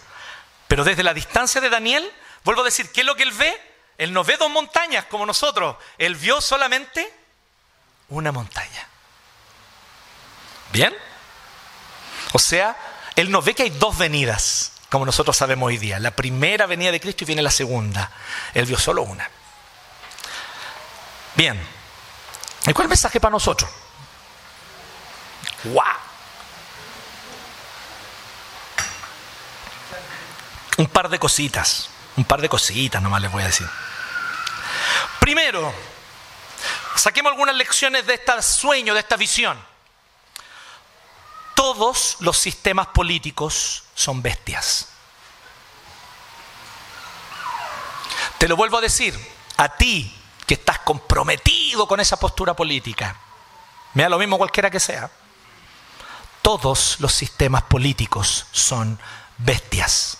[0.67, 2.11] Pero desde la distancia de Daniel,
[2.45, 3.61] vuelvo a decir, ¿qué es lo que él ve?
[3.99, 5.77] Él no ve dos montañas como nosotros.
[5.99, 7.13] Él vio solamente
[8.09, 8.89] una montaña.
[10.73, 10.95] ¿Bien?
[12.33, 12.77] O sea,
[13.15, 15.99] Él no ve que hay dos venidas, como nosotros sabemos hoy día.
[15.99, 18.11] La primera venida de Cristo y viene la segunda.
[18.55, 19.29] Él vio solo una.
[21.37, 21.82] Bien.
[22.67, 23.69] ¿Y cuál mensaje para nosotros?
[25.65, 25.83] ¡Wow!
[30.77, 31.91] Un par de cositas.
[32.17, 33.69] Un par de cositas nomás les voy a decir.
[35.19, 35.73] Primero,
[36.97, 39.59] saquemos algunas lecciones de este sueño, de esta visión.
[41.55, 44.89] Todos los sistemas políticos son bestias.
[48.39, 49.17] Te lo vuelvo a decir,
[49.57, 53.17] a ti que estás comprometido con esa postura política,
[53.95, 55.11] me da lo mismo cualquiera que sea,
[56.43, 58.99] todos los sistemas políticos son
[59.39, 60.19] bestias.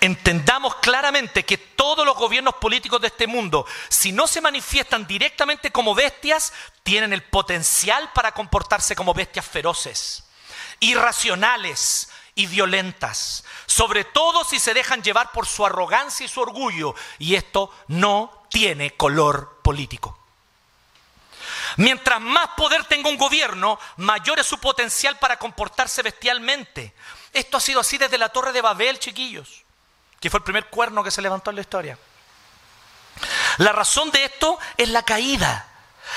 [0.00, 5.70] Entendamos claramente que todos los gobiernos políticos de este mundo, si no se manifiestan directamente
[5.70, 10.24] como bestias, tienen el potencial para comportarse como bestias feroces,
[10.80, 16.94] irracionales y violentas, sobre todo si se dejan llevar por su arrogancia y su orgullo,
[17.18, 20.16] y esto no tiene color político.
[21.76, 26.94] Mientras más poder tenga un gobierno, mayor es su potencial para comportarse bestialmente.
[27.32, 29.64] Esto ha sido así desde la Torre de Babel, chiquillos
[30.24, 31.98] que fue el primer cuerno que se levantó en la historia.
[33.58, 35.68] La razón de esto es la caída.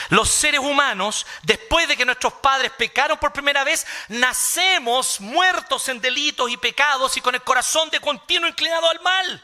[0.07, 5.99] Los seres humanos, después de que nuestros padres pecaron por primera vez, nacemos muertos en
[5.99, 9.43] delitos y pecados y con el corazón de continuo inclinado al mal.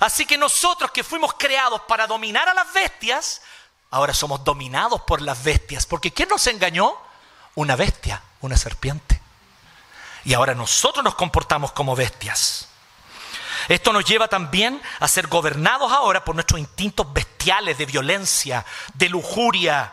[0.00, 3.42] Así que nosotros que fuimos creados para dominar a las bestias,
[3.90, 5.86] ahora somos dominados por las bestias.
[5.86, 6.96] Porque ¿quién nos engañó?
[7.54, 9.20] Una bestia, una serpiente.
[10.24, 12.68] Y ahora nosotros nos comportamos como bestias.
[13.68, 19.08] Esto nos lleva también a ser gobernados ahora por nuestros instintos bestiales de violencia, de
[19.08, 19.92] lujuria,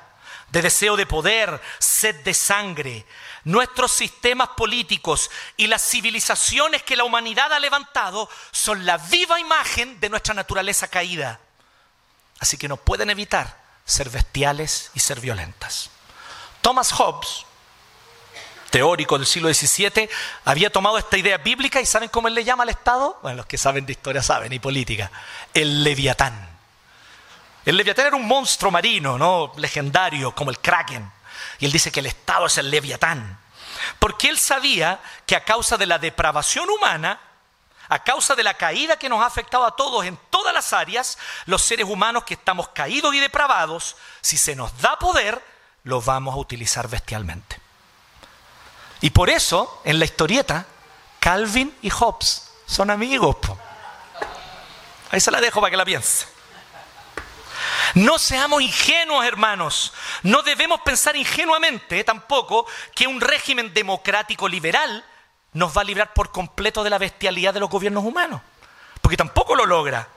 [0.49, 3.05] de deseo de poder, sed de sangre.
[3.45, 9.99] Nuestros sistemas políticos y las civilizaciones que la humanidad ha levantado son la viva imagen
[9.99, 11.39] de nuestra naturaleza caída.
[12.39, 15.89] Así que no pueden evitar ser bestiales y ser violentas.
[16.61, 17.45] Thomas Hobbes
[18.73, 20.09] teórico del siglo XVII,
[20.45, 23.19] había tomado esta idea bíblica y ¿saben cómo él le llama al Estado?
[23.21, 25.11] Bueno, los que saben de historia saben, y política.
[25.53, 26.49] El leviatán.
[27.65, 29.51] El leviatán era un monstruo marino, ¿no?
[29.57, 31.07] Legendario, como el kraken.
[31.63, 33.39] Y él dice que el Estado es el leviatán.
[33.97, 37.21] Porque él sabía que a causa de la depravación humana,
[37.87, 41.17] a causa de la caída que nos ha afectado a todos en todas las áreas,
[41.45, 45.41] los seres humanos que estamos caídos y depravados, si se nos da poder,
[45.85, 47.57] lo vamos a utilizar bestialmente.
[48.99, 50.65] Y por eso, en la historieta,
[51.21, 53.37] Calvin y Hobbes son amigos.
[55.11, 56.32] Ahí se la dejo para que la piense.
[57.95, 59.93] No seamos ingenuos, hermanos.
[60.23, 65.05] No debemos pensar ingenuamente tampoco que un régimen democrático liberal
[65.53, 68.41] nos va a librar por completo de la bestialidad de los gobiernos humanos.
[69.01, 70.07] Porque tampoco lo logra.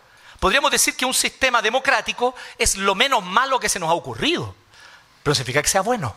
[0.40, 4.54] Podríamos decir que un sistema democrático es lo menos malo que se nos ha ocurrido.
[5.22, 6.14] Pero significa que sea bueno.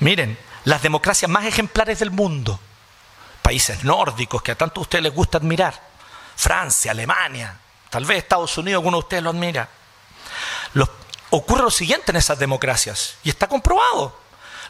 [0.00, 2.60] Miren, las democracias más ejemplares del mundo,
[3.40, 5.80] países nórdicos que a tanto a ustedes les gusta admirar,
[6.36, 7.58] Francia, Alemania,
[7.92, 9.68] tal vez Estados Unidos, alguno de ustedes lo admira.
[11.28, 14.18] ocurre lo siguiente en esas democracias, y está comprobado.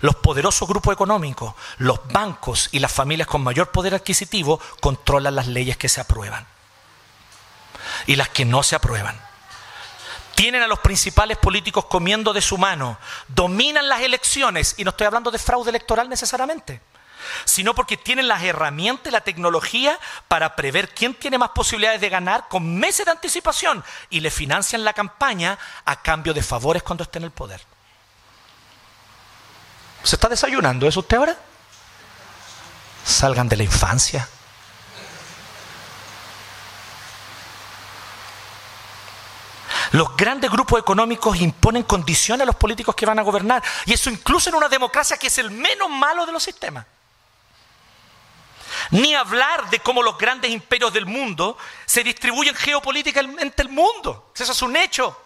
[0.00, 5.46] Los poderosos grupos económicos, los bancos y las familias con mayor poder adquisitivo controlan las
[5.46, 6.44] leyes que se aprueban
[8.06, 9.20] y las que no se aprueban
[10.34, 15.06] tienen a los principales políticos comiendo de su mano, dominan las elecciones, y no estoy
[15.06, 16.80] hablando de fraude electoral necesariamente,
[17.44, 22.48] sino porque tienen las herramientas la tecnología para prever quién tiene más posibilidades de ganar
[22.48, 27.18] con meses de anticipación y le financian la campaña a cambio de favores cuando esté
[27.18, 27.60] en el poder.
[30.02, 31.36] ¿Se está desayunando eso usted ahora?
[33.04, 34.28] Salgan de la infancia.
[39.92, 43.62] Los grandes grupos económicos imponen condiciones a los políticos que van a gobernar.
[43.84, 46.86] Y eso incluso en una democracia que es el menos malo de los sistemas.
[48.90, 54.32] Ni hablar de cómo los grandes imperios del mundo se distribuyen geopolíticamente el mundo.
[54.36, 55.18] Eso es un hecho.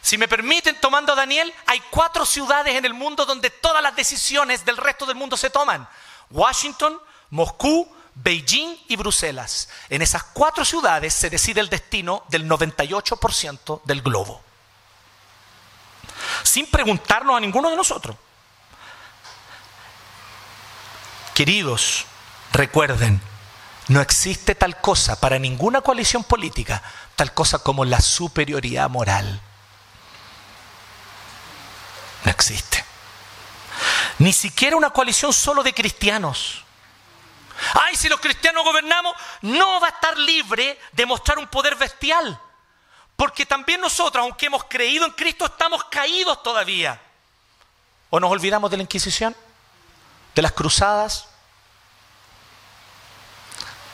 [0.00, 3.96] Si me permiten, tomando a Daniel, hay cuatro ciudades en el mundo donde todas las
[3.96, 5.88] decisiones del resto del mundo se toman.
[6.30, 9.68] Washington, Moscú, Beijing y Bruselas.
[9.88, 14.42] En esas cuatro ciudades se decide el destino del 98% del globo.
[16.44, 18.16] Sin preguntarnos a ninguno de nosotros.
[21.36, 22.06] Queridos,
[22.50, 23.20] recuerden,
[23.88, 26.82] no existe tal cosa para ninguna coalición política,
[27.14, 29.38] tal cosa como la superioridad moral.
[32.24, 32.82] No existe.
[34.18, 36.64] Ni siquiera una coalición solo de cristianos.
[37.74, 42.40] Ay, si los cristianos gobernamos, no va a estar libre de mostrar un poder bestial.
[43.14, 46.98] Porque también nosotros, aunque hemos creído en Cristo, estamos caídos todavía.
[48.08, 49.36] ¿O nos olvidamos de la Inquisición?
[50.36, 51.28] ¿De las cruzadas?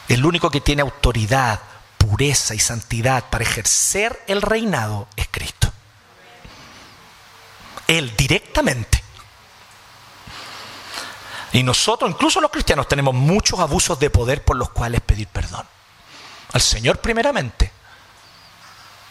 [0.08, 1.60] El único que tiene autoridad,
[1.96, 5.72] pureza y santidad para ejercer el reinado es Cristo.
[7.86, 9.04] Él directamente.
[11.52, 15.64] Y nosotros, incluso los cristianos, tenemos muchos abusos de poder por los cuales pedir perdón.
[16.52, 17.70] Al Señor primeramente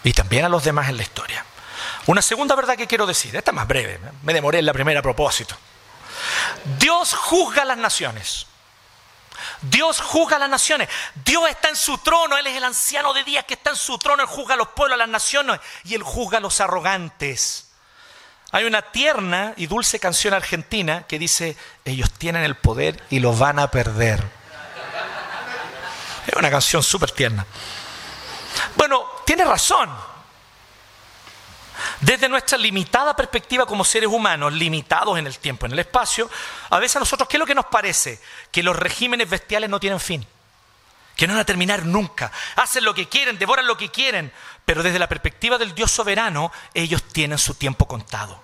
[0.03, 1.45] y también a los demás en la historia.
[2.07, 4.99] Una segunda verdad que quiero decir, esta es más breve, me demoré en la primera
[4.99, 5.55] a propósito.
[6.79, 8.47] Dios juzga a las naciones.
[9.61, 10.89] Dios juzga a las naciones.
[11.23, 12.37] Dios está en su trono.
[12.37, 14.23] Él es el anciano de días que está en su trono.
[14.23, 15.59] Él juzga a los pueblos, a las naciones.
[15.83, 17.67] Y Él juzga a los arrogantes.
[18.51, 21.55] Hay una tierna y dulce canción argentina que dice,
[21.85, 24.21] ellos tienen el poder y lo van a perder.
[26.27, 27.45] Es una canción súper tierna.
[28.75, 29.89] Bueno, tiene razón.
[31.99, 36.29] Desde nuestra limitada perspectiva como seres humanos, limitados en el tiempo, en el espacio,
[36.69, 38.21] a veces a nosotros, ¿qué es lo que nos parece?
[38.51, 40.25] Que los regímenes bestiales no tienen fin,
[41.15, 44.31] que no van a terminar nunca, hacen lo que quieren, devoran lo que quieren,
[44.65, 48.41] pero desde la perspectiva del Dios soberano, ellos tienen su tiempo contado.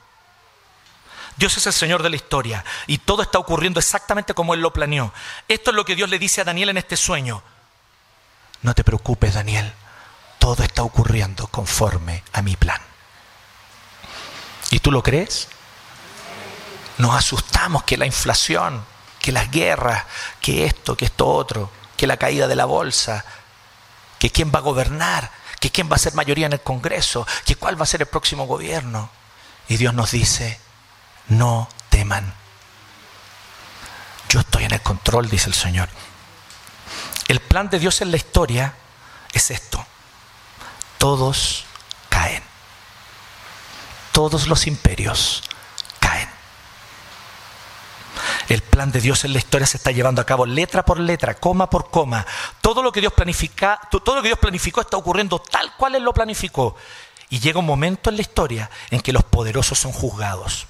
[1.36, 4.73] Dios es el Señor de la historia y todo está ocurriendo exactamente como Él lo
[4.73, 5.13] planeó.
[5.47, 7.43] Esto es lo que Dios le dice a Daniel en este sueño.
[8.63, 9.71] No te preocupes, Daniel
[10.47, 12.80] todo está ocurriendo conforme a mi plan.
[14.69, 15.47] ¿Y tú lo crees?
[16.97, 18.84] Nos asustamos que la inflación,
[19.19, 20.06] que las guerras,
[20.41, 23.23] que esto, que esto otro, que la caída de la bolsa,
[24.19, 27.56] que quién va a gobernar, que quién va a ser mayoría en el Congreso, que
[27.56, 29.10] cuál va a ser el próximo gobierno.
[29.67, 30.60] Y Dios nos dice,
[31.27, 32.34] no teman.
[34.30, 35.89] Yo estoy en el control, dice el Señor.
[37.27, 38.73] El plan de Dios en la historia
[39.34, 39.86] es esto
[40.97, 41.63] todos.
[44.17, 45.43] Todos los imperios
[45.99, 46.27] caen.
[48.49, 51.36] El plan de Dios en la historia se está llevando a cabo letra por letra,
[51.36, 52.25] coma por coma.
[52.60, 56.75] Todo lo que Dios planificó está ocurriendo tal cual él lo planificó.
[57.30, 60.65] Y llega un momento en la historia en que los poderosos son juzgados.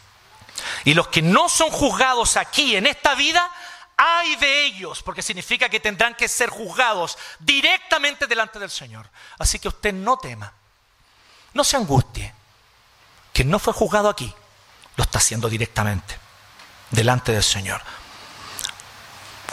[0.83, 3.49] Y los que no son juzgados aquí en esta vida
[3.95, 9.09] hay de ellos, porque significa que tendrán que ser juzgados directamente delante del Señor.
[9.39, 10.51] Así que usted no tema,
[11.53, 12.36] no se angustie.
[13.37, 14.33] Que no fue juzgado aquí,
[14.95, 16.17] lo está haciendo directamente,
[16.89, 17.79] delante del Señor.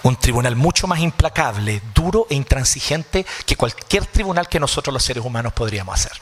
[0.04, 5.22] Un tribunal mucho más implacable, duro e intransigente que cualquier tribunal que nosotros los seres
[5.22, 6.18] humanos podríamos hacer.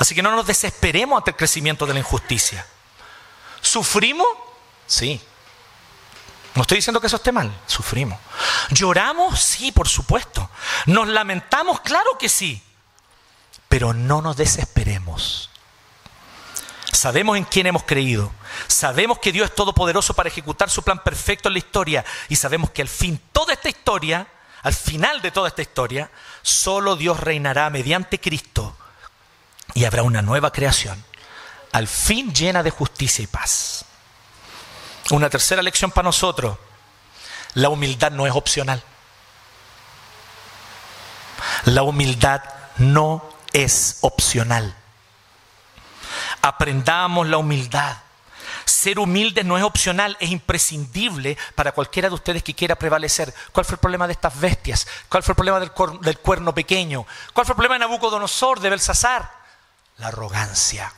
[0.00, 2.66] Así que no nos desesperemos ante el crecimiento de la injusticia.
[3.60, 4.26] ¿Sufrimos?
[4.88, 5.20] Sí,
[6.56, 8.18] no estoy diciendo que eso esté mal, sufrimos.
[8.70, 9.40] ¿Lloramos?
[9.40, 10.50] Sí, por supuesto.
[10.86, 11.78] ¿Nos lamentamos?
[11.82, 12.60] Claro que sí.
[13.68, 15.48] Pero no nos desesperemos.
[16.92, 18.32] Sabemos en quién hemos creído.
[18.66, 22.04] Sabemos que Dios es todopoderoso para ejecutar su plan perfecto en la historia.
[22.28, 24.26] Y sabemos que al fin toda esta historia,
[24.62, 26.10] al final de toda esta historia,
[26.42, 28.76] solo Dios reinará mediante Cristo
[29.74, 31.04] y habrá una nueva creación.
[31.72, 33.84] Al fin llena de justicia y paz.
[35.10, 36.56] Una tercera lección para nosotros.
[37.54, 38.82] La humildad no es opcional.
[41.64, 42.42] La humildad
[42.78, 44.77] no es opcional.
[46.42, 47.96] Aprendamos la humildad.
[48.64, 53.34] Ser humilde no es opcional, es imprescindible para cualquiera de ustedes que quiera prevalecer.
[53.52, 54.86] ¿Cuál fue el problema de estas bestias?
[55.08, 57.06] ¿Cuál fue el problema del, cuerno pequeño?
[57.32, 59.30] ¿Cuál fue el problema de Nabucodonosor, de Belsasar?
[59.96, 60.92] La arrogancia.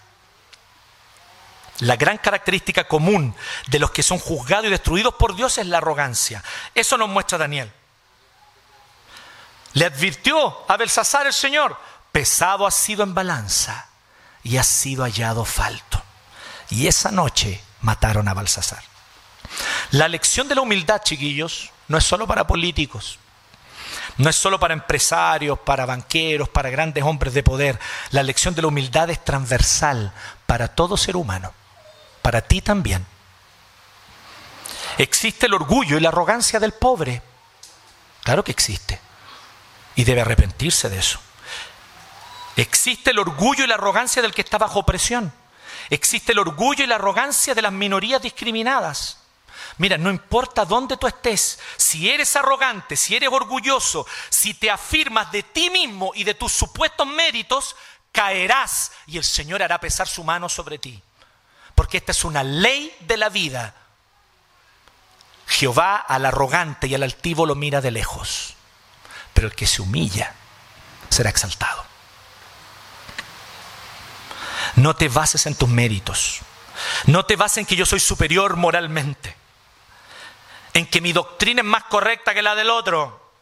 [1.79, 3.35] La gran característica común
[3.69, 6.43] de los que son juzgados y destruidos por Dios es la arrogancia.
[6.75, 7.73] Eso nos muestra Daniel.
[9.73, 11.79] Le advirtió a Belsasar el Señor,
[12.11, 13.90] pesado ha sido en balanza
[14.43, 16.03] y ha sido hallado falto.
[16.71, 18.83] Y esa noche mataron a Belsasar.
[19.91, 23.19] La lección de la humildad, chiquillos, no es solo para políticos,
[24.17, 27.79] no es solo para empresarios, para banqueros, para grandes hombres de poder.
[28.11, 30.13] La lección de la humildad es transversal
[30.47, 31.53] para todo ser humano
[32.23, 33.05] para ti también.
[34.99, 37.23] Existe el orgullo y la arrogancia del pobre.
[38.23, 39.01] Claro que existe.
[39.97, 41.21] Y debe arrepentirse de eso.
[42.61, 45.33] Existe el orgullo y la arrogancia del que está bajo presión.
[45.89, 49.19] Existe el orgullo y la arrogancia de las minorías discriminadas.
[49.79, 55.33] Mira, no importa dónde tú estés, si eres arrogante, si eres orgulloso, si te afirmas
[55.33, 57.77] de ti mismo y de tus supuestos méritos,
[58.13, 61.03] caerás y el Señor hará pesar su mano sobre ti
[61.81, 63.75] porque esta es una ley de la vida.
[65.47, 68.55] Jehová al arrogante y al altivo lo mira de lejos,
[69.33, 70.35] pero el que se humilla
[71.09, 71.90] será exaltado.
[74.77, 76.41] No te bases en tus méritos.
[77.07, 79.37] No te bases en que yo soy superior moralmente.
[80.73, 83.33] En que mi doctrina es más correcta que la del otro.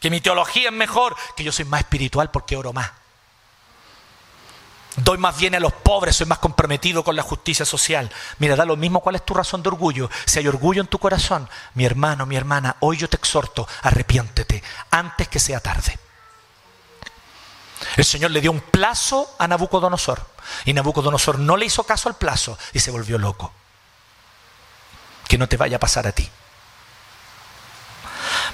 [0.00, 1.16] Que mi teología es mejor.
[1.36, 2.90] Que yo soy más espiritual porque oro más.
[4.96, 8.10] Doy más bien a los pobres, soy más comprometido con la justicia social.
[8.38, 10.10] Mira, da lo mismo cuál es tu razón de orgullo.
[10.24, 14.62] Si hay orgullo en tu corazón, mi hermano, mi hermana, hoy yo te exhorto, arrepiéntete
[14.90, 15.98] antes que sea tarde.
[17.96, 20.24] El Señor le dio un plazo a Nabucodonosor
[20.64, 23.52] y Nabucodonosor no le hizo caso al plazo y se volvió loco.
[25.28, 26.28] Que no te vaya a pasar a ti.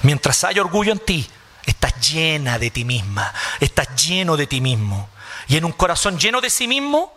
[0.01, 1.29] Mientras hay orgullo en ti,
[1.65, 5.09] estás llena de ti misma, estás lleno de ti mismo.
[5.47, 7.13] Y en un corazón lleno de sí mismo,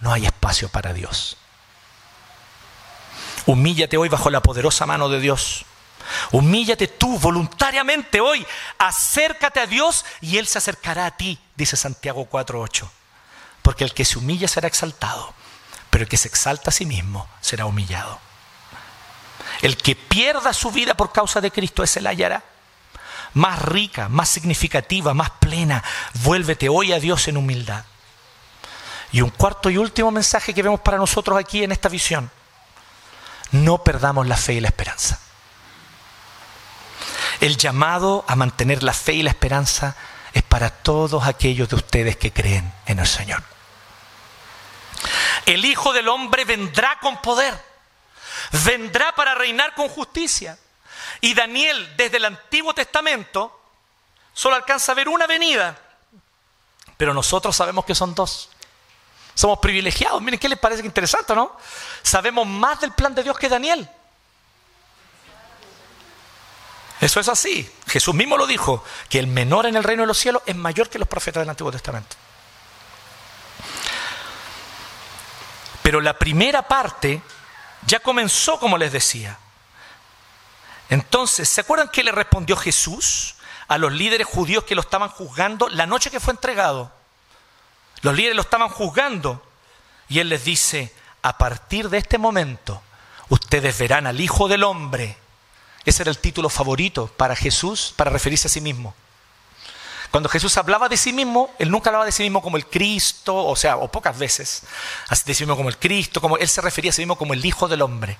[0.00, 1.36] no hay espacio para Dios.
[3.46, 5.64] Humíllate hoy bajo la poderosa mano de Dios.
[6.32, 8.46] Humíllate tú voluntariamente hoy.
[8.78, 12.88] Acércate a Dios y Él se acercará a ti, dice Santiago 4.8.
[13.62, 15.34] Porque el que se humilla será exaltado,
[15.90, 18.20] pero el que se exalta a sí mismo será humillado.
[19.62, 22.42] El que pierda su vida por causa de Cristo, ese la hallará.
[23.34, 25.82] Más rica, más significativa, más plena.
[26.22, 27.84] Vuélvete hoy a Dios en humildad.
[29.12, 32.30] Y un cuarto y último mensaje que vemos para nosotros aquí en esta visión.
[33.52, 35.20] No perdamos la fe y la esperanza.
[37.40, 39.96] El llamado a mantener la fe y la esperanza
[40.32, 43.42] es para todos aquellos de ustedes que creen en el Señor.
[45.44, 47.54] El Hijo del Hombre vendrá con poder,
[48.64, 50.58] vendrá para reinar con justicia.
[51.20, 53.60] Y Daniel, desde el Antiguo Testamento,
[54.32, 55.78] solo alcanza a ver una venida,
[56.96, 58.50] pero nosotros sabemos que son dos.
[59.34, 60.20] Somos privilegiados.
[60.22, 61.56] Miren, ¿qué les parece interesante, no?
[62.02, 63.88] Sabemos más del plan de Dios que Daniel.
[67.06, 67.70] Eso es así.
[67.86, 70.90] Jesús mismo lo dijo, que el menor en el reino de los cielos es mayor
[70.90, 72.16] que los profetas del Antiguo Testamento.
[75.82, 77.22] Pero la primera parte
[77.86, 79.38] ya comenzó, como les decía.
[80.88, 83.36] Entonces, ¿se acuerdan qué le respondió Jesús
[83.68, 86.90] a los líderes judíos que lo estaban juzgando la noche que fue entregado?
[88.02, 89.46] Los líderes lo estaban juzgando
[90.08, 90.92] y él les dice,
[91.22, 92.82] a partir de este momento,
[93.28, 95.16] ustedes verán al Hijo del Hombre
[95.86, 98.94] ese era el título favorito para Jesús para referirse a sí mismo.
[100.10, 103.34] Cuando Jesús hablaba de sí mismo, él nunca hablaba de sí mismo como el Cristo,
[103.36, 104.62] o sea, o pocas veces,
[105.24, 107.44] de sí mismo como el Cristo, como él se refería a sí mismo como el
[107.44, 108.18] Hijo del Hombre.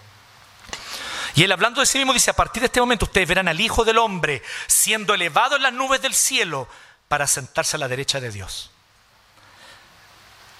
[1.34, 3.60] Y él hablando de sí mismo dice, a partir de este momento ustedes verán al
[3.60, 6.68] Hijo del Hombre siendo elevado en las nubes del cielo
[7.08, 8.70] para sentarse a la derecha de Dios.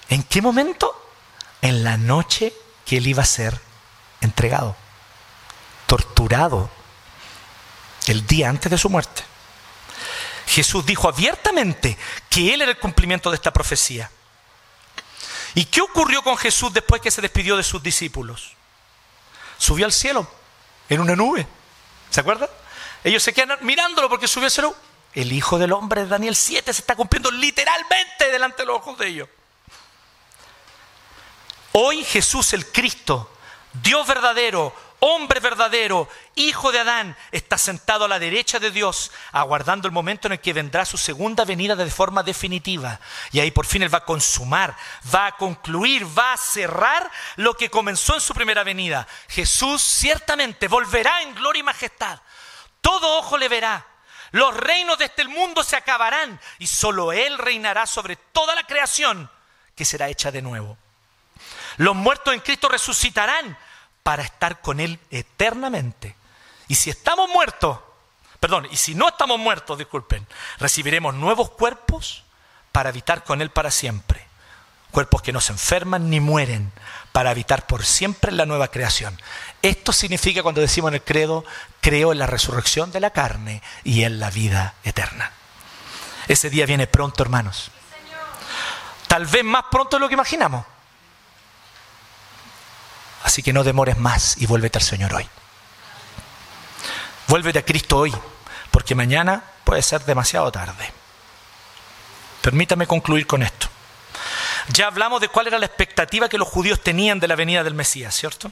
[0.09, 0.93] ¿En qué momento?
[1.61, 2.53] En la noche
[2.85, 3.59] que él iba a ser
[4.21, 4.75] entregado,
[5.87, 6.69] torturado,
[8.11, 9.23] el día antes de su muerte.
[10.47, 11.97] Jesús dijo abiertamente
[12.29, 14.09] que Él era el cumplimiento de esta profecía.
[15.55, 18.53] ¿Y qué ocurrió con Jesús después que se despidió de sus discípulos?
[19.57, 20.27] Subió al cielo
[20.87, 21.47] en una nube.
[22.09, 22.49] ¿Se acuerdan?
[23.03, 24.75] Ellos se quedan mirándolo porque subió al cielo.
[25.13, 28.97] El Hijo del Hombre de Daniel 7 se está cumpliendo literalmente delante de los ojos
[28.99, 29.29] de ellos.
[31.71, 33.31] Hoy Jesús el Cristo,
[33.73, 39.87] Dios verdadero, hombre verdadero, hijo de Adán, está sentado a la derecha de Dios, aguardando
[39.87, 42.99] el momento en el que vendrá su segunda venida de forma definitiva.
[43.31, 44.75] Y ahí por fin Él va a consumar,
[45.13, 49.07] va a concluir, va a cerrar lo que comenzó en su primera venida.
[49.27, 52.19] Jesús ciertamente volverá en gloria y majestad.
[52.81, 53.85] Todo ojo le verá.
[54.31, 59.29] Los reinos de este mundo se acabarán y solo Él reinará sobre toda la creación
[59.75, 60.77] que será hecha de nuevo.
[61.77, 63.57] Los muertos en Cristo resucitarán
[64.07, 66.15] para estar con Él eternamente.
[66.69, 67.77] Y si estamos muertos,
[68.39, 70.25] perdón, y si no estamos muertos, disculpen,
[70.59, 72.23] recibiremos nuevos cuerpos
[72.71, 74.25] para habitar con Él para siempre.
[74.91, 76.71] Cuerpos que no se enferman ni mueren,
[77.11, 79.19] para habitar por siempre en la nueva creación.
[79.61, 81.43] Esto significa cuando decimos en el credo,
[81.81, 85.33] creo en la resurrección de la carne y en la vida eterna.
[86.29, 87.71] Ese día viene pronto, hermanos.
[89.09, 90.65] Tal vez más pronto de lo que imaginamos.
[93.23, 95.27] Así que no demores más y vuélvete al Señor hoy.
[97.27, 98.13] Vuélvete a Cristo hoy,
[98.71, 100.91] porque mañana puede ser demasiado tarde.
[102.41, 103.67] Permítame concluir con esto.
[104.69, 107.73] Ya hablamos de cuál era la expectativa que los judíos tenían de la venida del
[107.73, 108.51] Mesías, ¿cierto?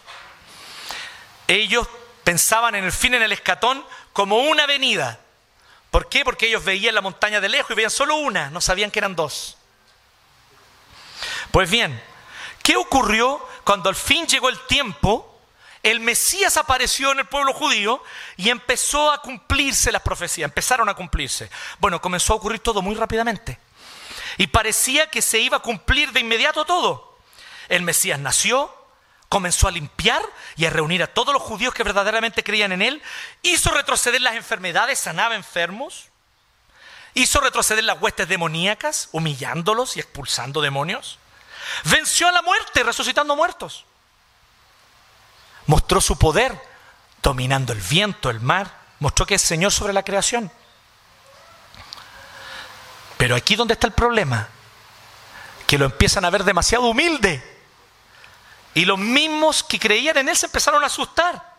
[1.47, 1.87] Ellos
[2.23, 5.19] pensaban en el fin, en el escatón, como una venida.
[5.91, 6.25] ¿Por qué?
[6.25, 9.15] Porque ellos veían la montaña de lejos y veían solo una, no sabían que eran
[9.15, 9.57] dos.
[11.51, 12.01] Pues bien,
[12.65, 15.39] ¿Qué ocurrió cuando al fin llegó el tiempo?
[15.83, 18.01] El Mesías apareció en el pueblo judío
[18.37, 21.51] y empezó a cumplirse las profecías, empezaron a cumplirse.
[21.77, 23.59] Bueno, comenzó a ocurrir todo muy rápidamente.
[24.39, 27.19] Y parecía que se iba a cumplir de inmediato todo.
[27.69, 28.75] El Mesías nació,
[29.29, 30.23] comenzó a limpiar
[30.55, 33.03] y a reunir a todos los judíos que verdaderamente creían en él,
[33.43, 36.07] hizo retroceder las enfermedades, sanaba enfermos,
[37.13, 41.19] hizo retroceder las huestes demoníacas, humillándolos y expulsando demonios,
[41.85, 43.85] venció a la muerte, resucitando muertos,
[45.65, 46.59] mostró su poder,
[47.21, 50.51] dominando el viento, el mar, mostró que es Señor sobre la creación.
[53.17, 54.49] Pero aquí donde está el problema,
[55.65, 57.43] que lo empiezan a ver demasiado humilde.
[58.73, 61.55] Y los mismos que creían en él se empezaron a asustar.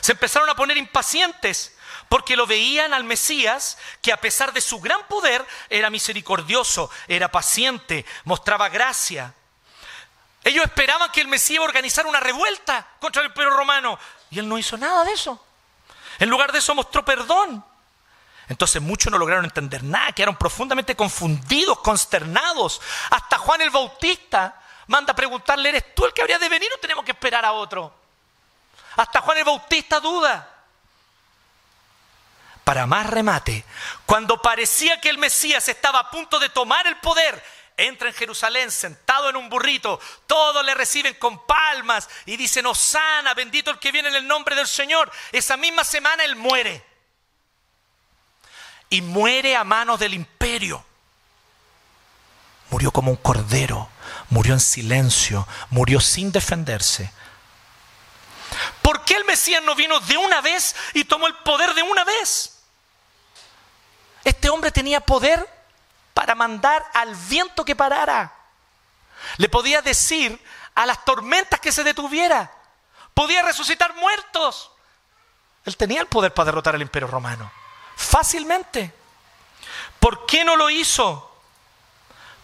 [0.00, 1.74] Se empezaron a poner impacientes
[2.08, 7.30] porque lo veían al Mesías que a pesar de su gran poder era misericordioso, era
[7.30, 9.32] paciente, mostraba gracia.
[10.42, 13.98] Ellos esperaban que el Mesías organizara una revuelta contra el imperio romano
[14.30, 15.44] y él no hizo nada de eso.
[16.18, 17.64] En lugar de eso mostró perdón.
[18.48, 22.80] Entonces muchos no lograron entender nada, quedaron profundamente confundidos, consternados.
[23.10, 26.80] Hasta Juan el Bautista manda a preguntarle, ¿eres tú el que habría de venir o
[26.80, 27.94] tenemos que esperar a otro?
[28.96, 30.48] Hasta Juan el Bautista duda.
[32.64, 33.64] Para más remate,
[34.04, 37.42] cuando parecía que el Mesías estaba a punto de tomar el poder,
[37.76, 43.34] entra en Jerusalén sentado en un burrito, todos le reciben con palmas y dicen, Osana,
[43.34, 45.10] bendito el que viene en el nombre del Señor.
[45.32, 46.84] Esa misma semana él muere
[48.90, 50.84] y muere a manos del imperio.
[52.70, 53.88] Murió como un cordero,
[54.28, 57.12] murió en silencio, murió sin defenderse.
[58.82, 62.04] ¿Por qué el Mesías no vino de una vez y tomó el poder de una
[62.04, 62.58] vez?
[64.24, 65.48] Este hombre tenía poder
[66.20, 68.30] para mandar al viento que parara.
[69.38, 70.38] Le podía decir
[70.74, 72.52] a las tormentas que se detuviera.
[73.14, 74.70] Podía resucitar muertos.
[75.64, 77.50] Él tenía el poder para derrotar al imperio romano
[77.96, 78.92] fácilmente.
[79.98, 81.34] ¿Por qué no lo hizo?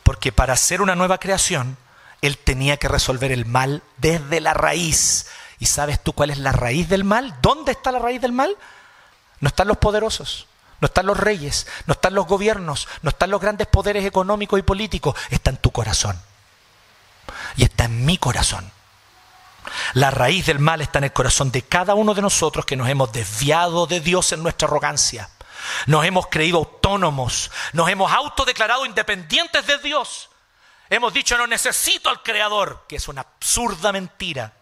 [0.03, 1.77] Porque para hacer una nueva creación,
[2.23, 5.27] Él tenía que resolver el mal desde la raíz.
[5.59, 7.37] ¿Y sabes tú cuál es la raíz del mal?
[7.43, 8.57] ¿Dónde está la raíz del mal?
[9.41, 10.47] No están los poderosos,
[10.81, 14.63] no están los reyes, no están los gobiernos, no están los grandes poderes económicos y
[14.63, 16.21] políticos, está en tu corazón.
[17.57, 18.71] Y está en mi corazón.
[19.95, 22.89] La raíz del mal está en el corazón de cada uno de nosotros que nos
[22.89, 25.31] hemos desviado de Dios en nuestra arrogancia.
[25.87, 30.31] Nos hemos creído autónomos, nos hemos autodeclarado independientes de Dios.
[30.89, 34.53] Hemos dicho no necesito al Creador, que es una absurda mentira.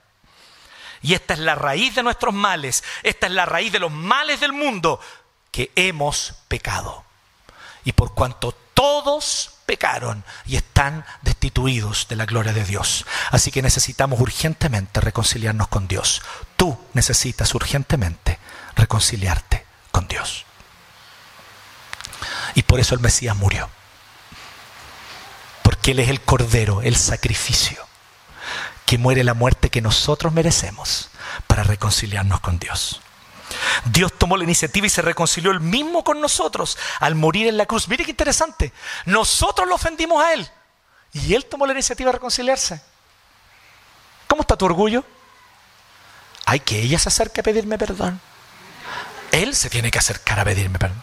[1.02, 4.40] Y esta es la raíz de nuestros males, esta es la raíz de los males
[4.40, 5.00] del mundo,
[5.54, 7.04] que hemos pecado.
[7.84, 13.06] Y por cuanto todos pecaron y están destituidos de la gloria de Dios.
[13.30, 16.22] Así que necesitamos urgentemente reconciliarnos con Dios.
[16.56, 18.40] Tú necesitas urgentemente
[18.74, 20.44] reconciliarte con Dios.
[22.56, 23.70] Y por eso el Mesías murió.
[25.62, 27.86] Porque Él es el Cordero, el sacrificio,
[28.86, 31.10] que muere la muerte que nosotros merecemos
[31.46, 33.00] para reconciliarnos con Dios.
[33.84, 37.66] Dios tomó la iniciativa y se reconcilió él mismo con nosotros al morir en la
[37.66, 37.88] cruz.
[37.88, 38.72] Mire qué interesante.
[39.06, 40.48] Nosotros lo ofendimos a Él
[41.12, 42.80] y Él tomó la iniciativa de reconciliarse.
[44.26, 45.04] ¿Cómo está tu orgullo?
[46.46, 48.20] Hay que ella se acerque a pedirme perdón.
[49.30, 51.02] Él se tiene que acercar a pedirme perdón.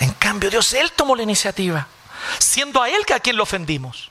[0.00, 1.86] En cambio, Dios, Él tomó la iniciativa,
[2.38, 4.10] siendo a Él a quien lo ofendimos.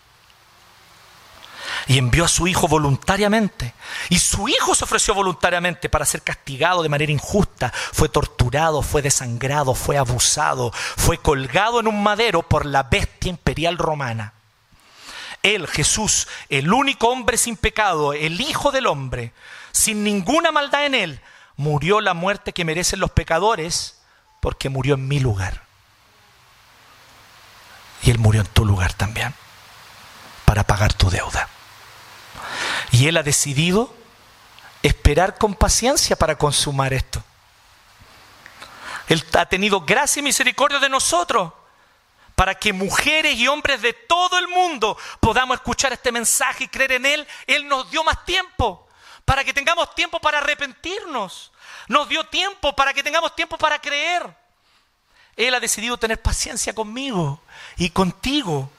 [1.87, 3.73] Y envió a su hijo voluntariamente.
[4.09, 7.71] Y su hijo se ofreció voluntariamente para ser castigado de manera injusta.
[7.73, 13.77] Fue torturado, fue desangrado, fue abusado, fue colgado en un madero por la bestia imperial
[13.77, 14.33] romana.
[15.43, 19.33] Él, Jesús, el único hombre sin pecado, el Hijo del Hombre,
[19.73, 21.21] sin ninguna maldad en él,
[21.57, 23.99] murió la muerte que merecen los pecadores
[24.39, 25.63] porque murió en mi lugar.
[28.03, 29.33] Y Él murió en tu lugar también,
[30.45, 31.47] para pagar tu deuda.
[32.93, 33.91] Y Él ha decidido
[34.83, 37.23] esperar con paciencia para consumar esto.
[39.07, 41.51] Él ha tenido gracia y misericordia de nosotros
[42.35, 46.91] para que mujeres y hombres de todo el mundo podamos escuchar este mensaje y creer
[46.93, 47.27] en Él.
[47.47, 48.87] Él nos dio más tiempo
[49.25, 51.51] para que tengamos tiempo para arrepentirnos.
[51.87, 54.37] Nos dio tiempo para que tengamos tiempo para creer.
[55.35, 57.41] Él ha decidido tener paciencia conmigo
[57.75, 58.69] y contigo.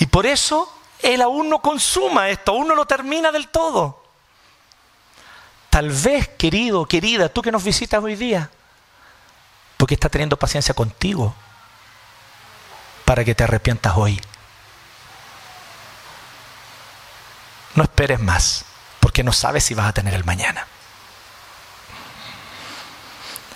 [0.00, 4.02] Y por eso Él aún no consuma esto, aún no lo termina del todo.
[5.70, 8.50] Tal vez, querido, querida, tú que nos visitas hoy día,
[9.76, 11.34] porque está teniendo paciencia contigo
[13.04, 14.20] para que te arrepientas hoy
[17.74, 18.64] no esperes más,
[19.00, 20.66] porque no sabes si vas a tener el mañana.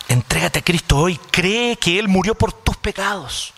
[0.09, 3.53] Entrégate a Cristo hoy, cree que Él murió por tus pecados.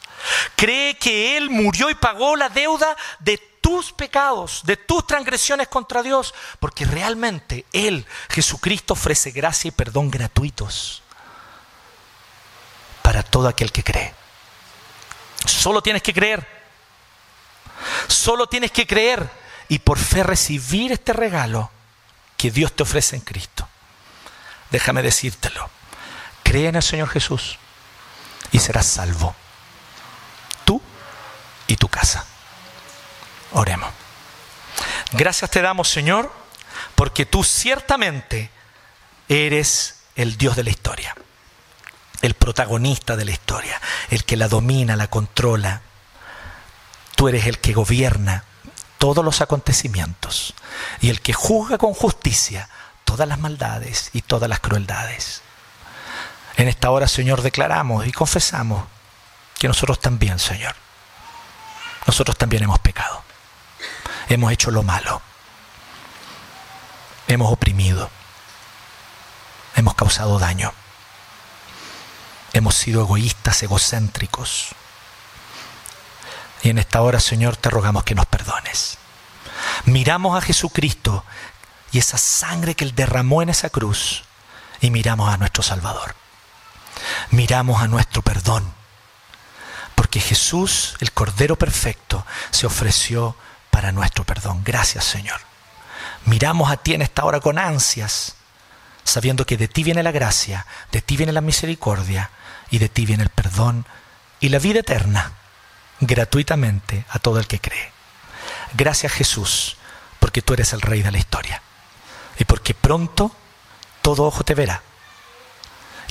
[0.54, 6.00] Cree que Él murió y pagó la deuda de tus pecados, de tus transgresiones contra
[6.00, 11.02] Dios, porque realmente Él, Jesucristo, ofrece gracia y perdón gratuitos
[13.02, 14.14] para todo aquel que cree.
[15.44, 16.46] Solo tienes que creer.
[18.06, 19.28] Solo tienes que creer
[19.68, 21.68] y por fe recibir este regalo
[22.36, 23.68] que Dios te ofrece en Cristo.
[24.70, 25.68] Déjame decírtelo.
[26.44, 27.58] Cree en el Señor Jesús
[28.52, 29.34] y serás salvo.
[30.64, 30.80] Tú
[31.66, 32.26] y tu casa.
[33.56, 33.88] Oremos.
[35.12, 36.30] Gracias te damos, Señor,
[36.94, 38.50] porque tú ciertamente
[39.30, 41.14] eres el Dios de la historia,
[42.20, 43.80] el protagonista de la historia,
[44.10, 45.80] el que la domina, la controla.
[47.14, 48.44] Tú eres el que gobierna
[48.98, 50.52] todos los acontecimientos
[51.00, 52.68] y el que juzga con justicia
[53.04, 55.40] todas las maldades y todas las crueldades.
[56.58, 58.84] En esta hora, Señor, declaramos y confesamos
[59.58, 60.74] que nosotros también, Señor,
[62.06, 63.25] nosotros también hemos pecado.
[64.28, 65.22] Hemos hecho lo malo.
[67.28, 68.10] Hemos oprimido.
[69.74, 70.72] Hemos causado daño.
[72.52, 74.68] Hemos sido egoístas, egocéntricos.
[76.62, 78.98] Y en esta hora, Señor, te rogamos que nos perdones.
[79.84, 81.24] Miramos a Jesucristo
[81.92, 84.24] y esa sangre que Él derramó en esa cruz
[84.80, 86.14] y miramos a nuestro Salvador.
[87.30, 88.74] Miramos a nuestro perdón.
[89.94, 93.36] Porque Jesús, el Cordero Perfecto, se ofreció
[93.76, 94.62] para nuestro perdón.
[94.64, 95.38] Gracias, Señor.
[96.24, 98.36] Miramos a ti en esta hora con ansias,
[99.04, 102.30] sabiendo que de ti viene la gracia, de ti viene la misericordia
[102.70, 103.84] y de ti viene el perdón
[104.40, 105.32] y la vida eterna
[106.00, 107.92] gratuitamente a todo el que cree.
[108.72, 109.76] Gracias Jesús,
[110.20, 111.60] porque tú eres el rey de la historia.
[112.38, 113.30] Y porque pronto
[114.00, 114.80] todo ojo te verá.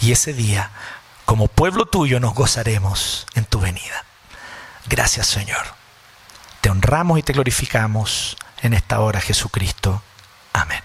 [0.03, 0.70] Y ese día,
[1.26, 4.05] como pueblo tuyo, nos gozaremos en tu venida.
[4.86, 5.84] Gracias Señor.
[6.66, 10.01] Te honramos y te glorificamos en esta hora, Jesucristo.
[10.51, 10.80] Amén.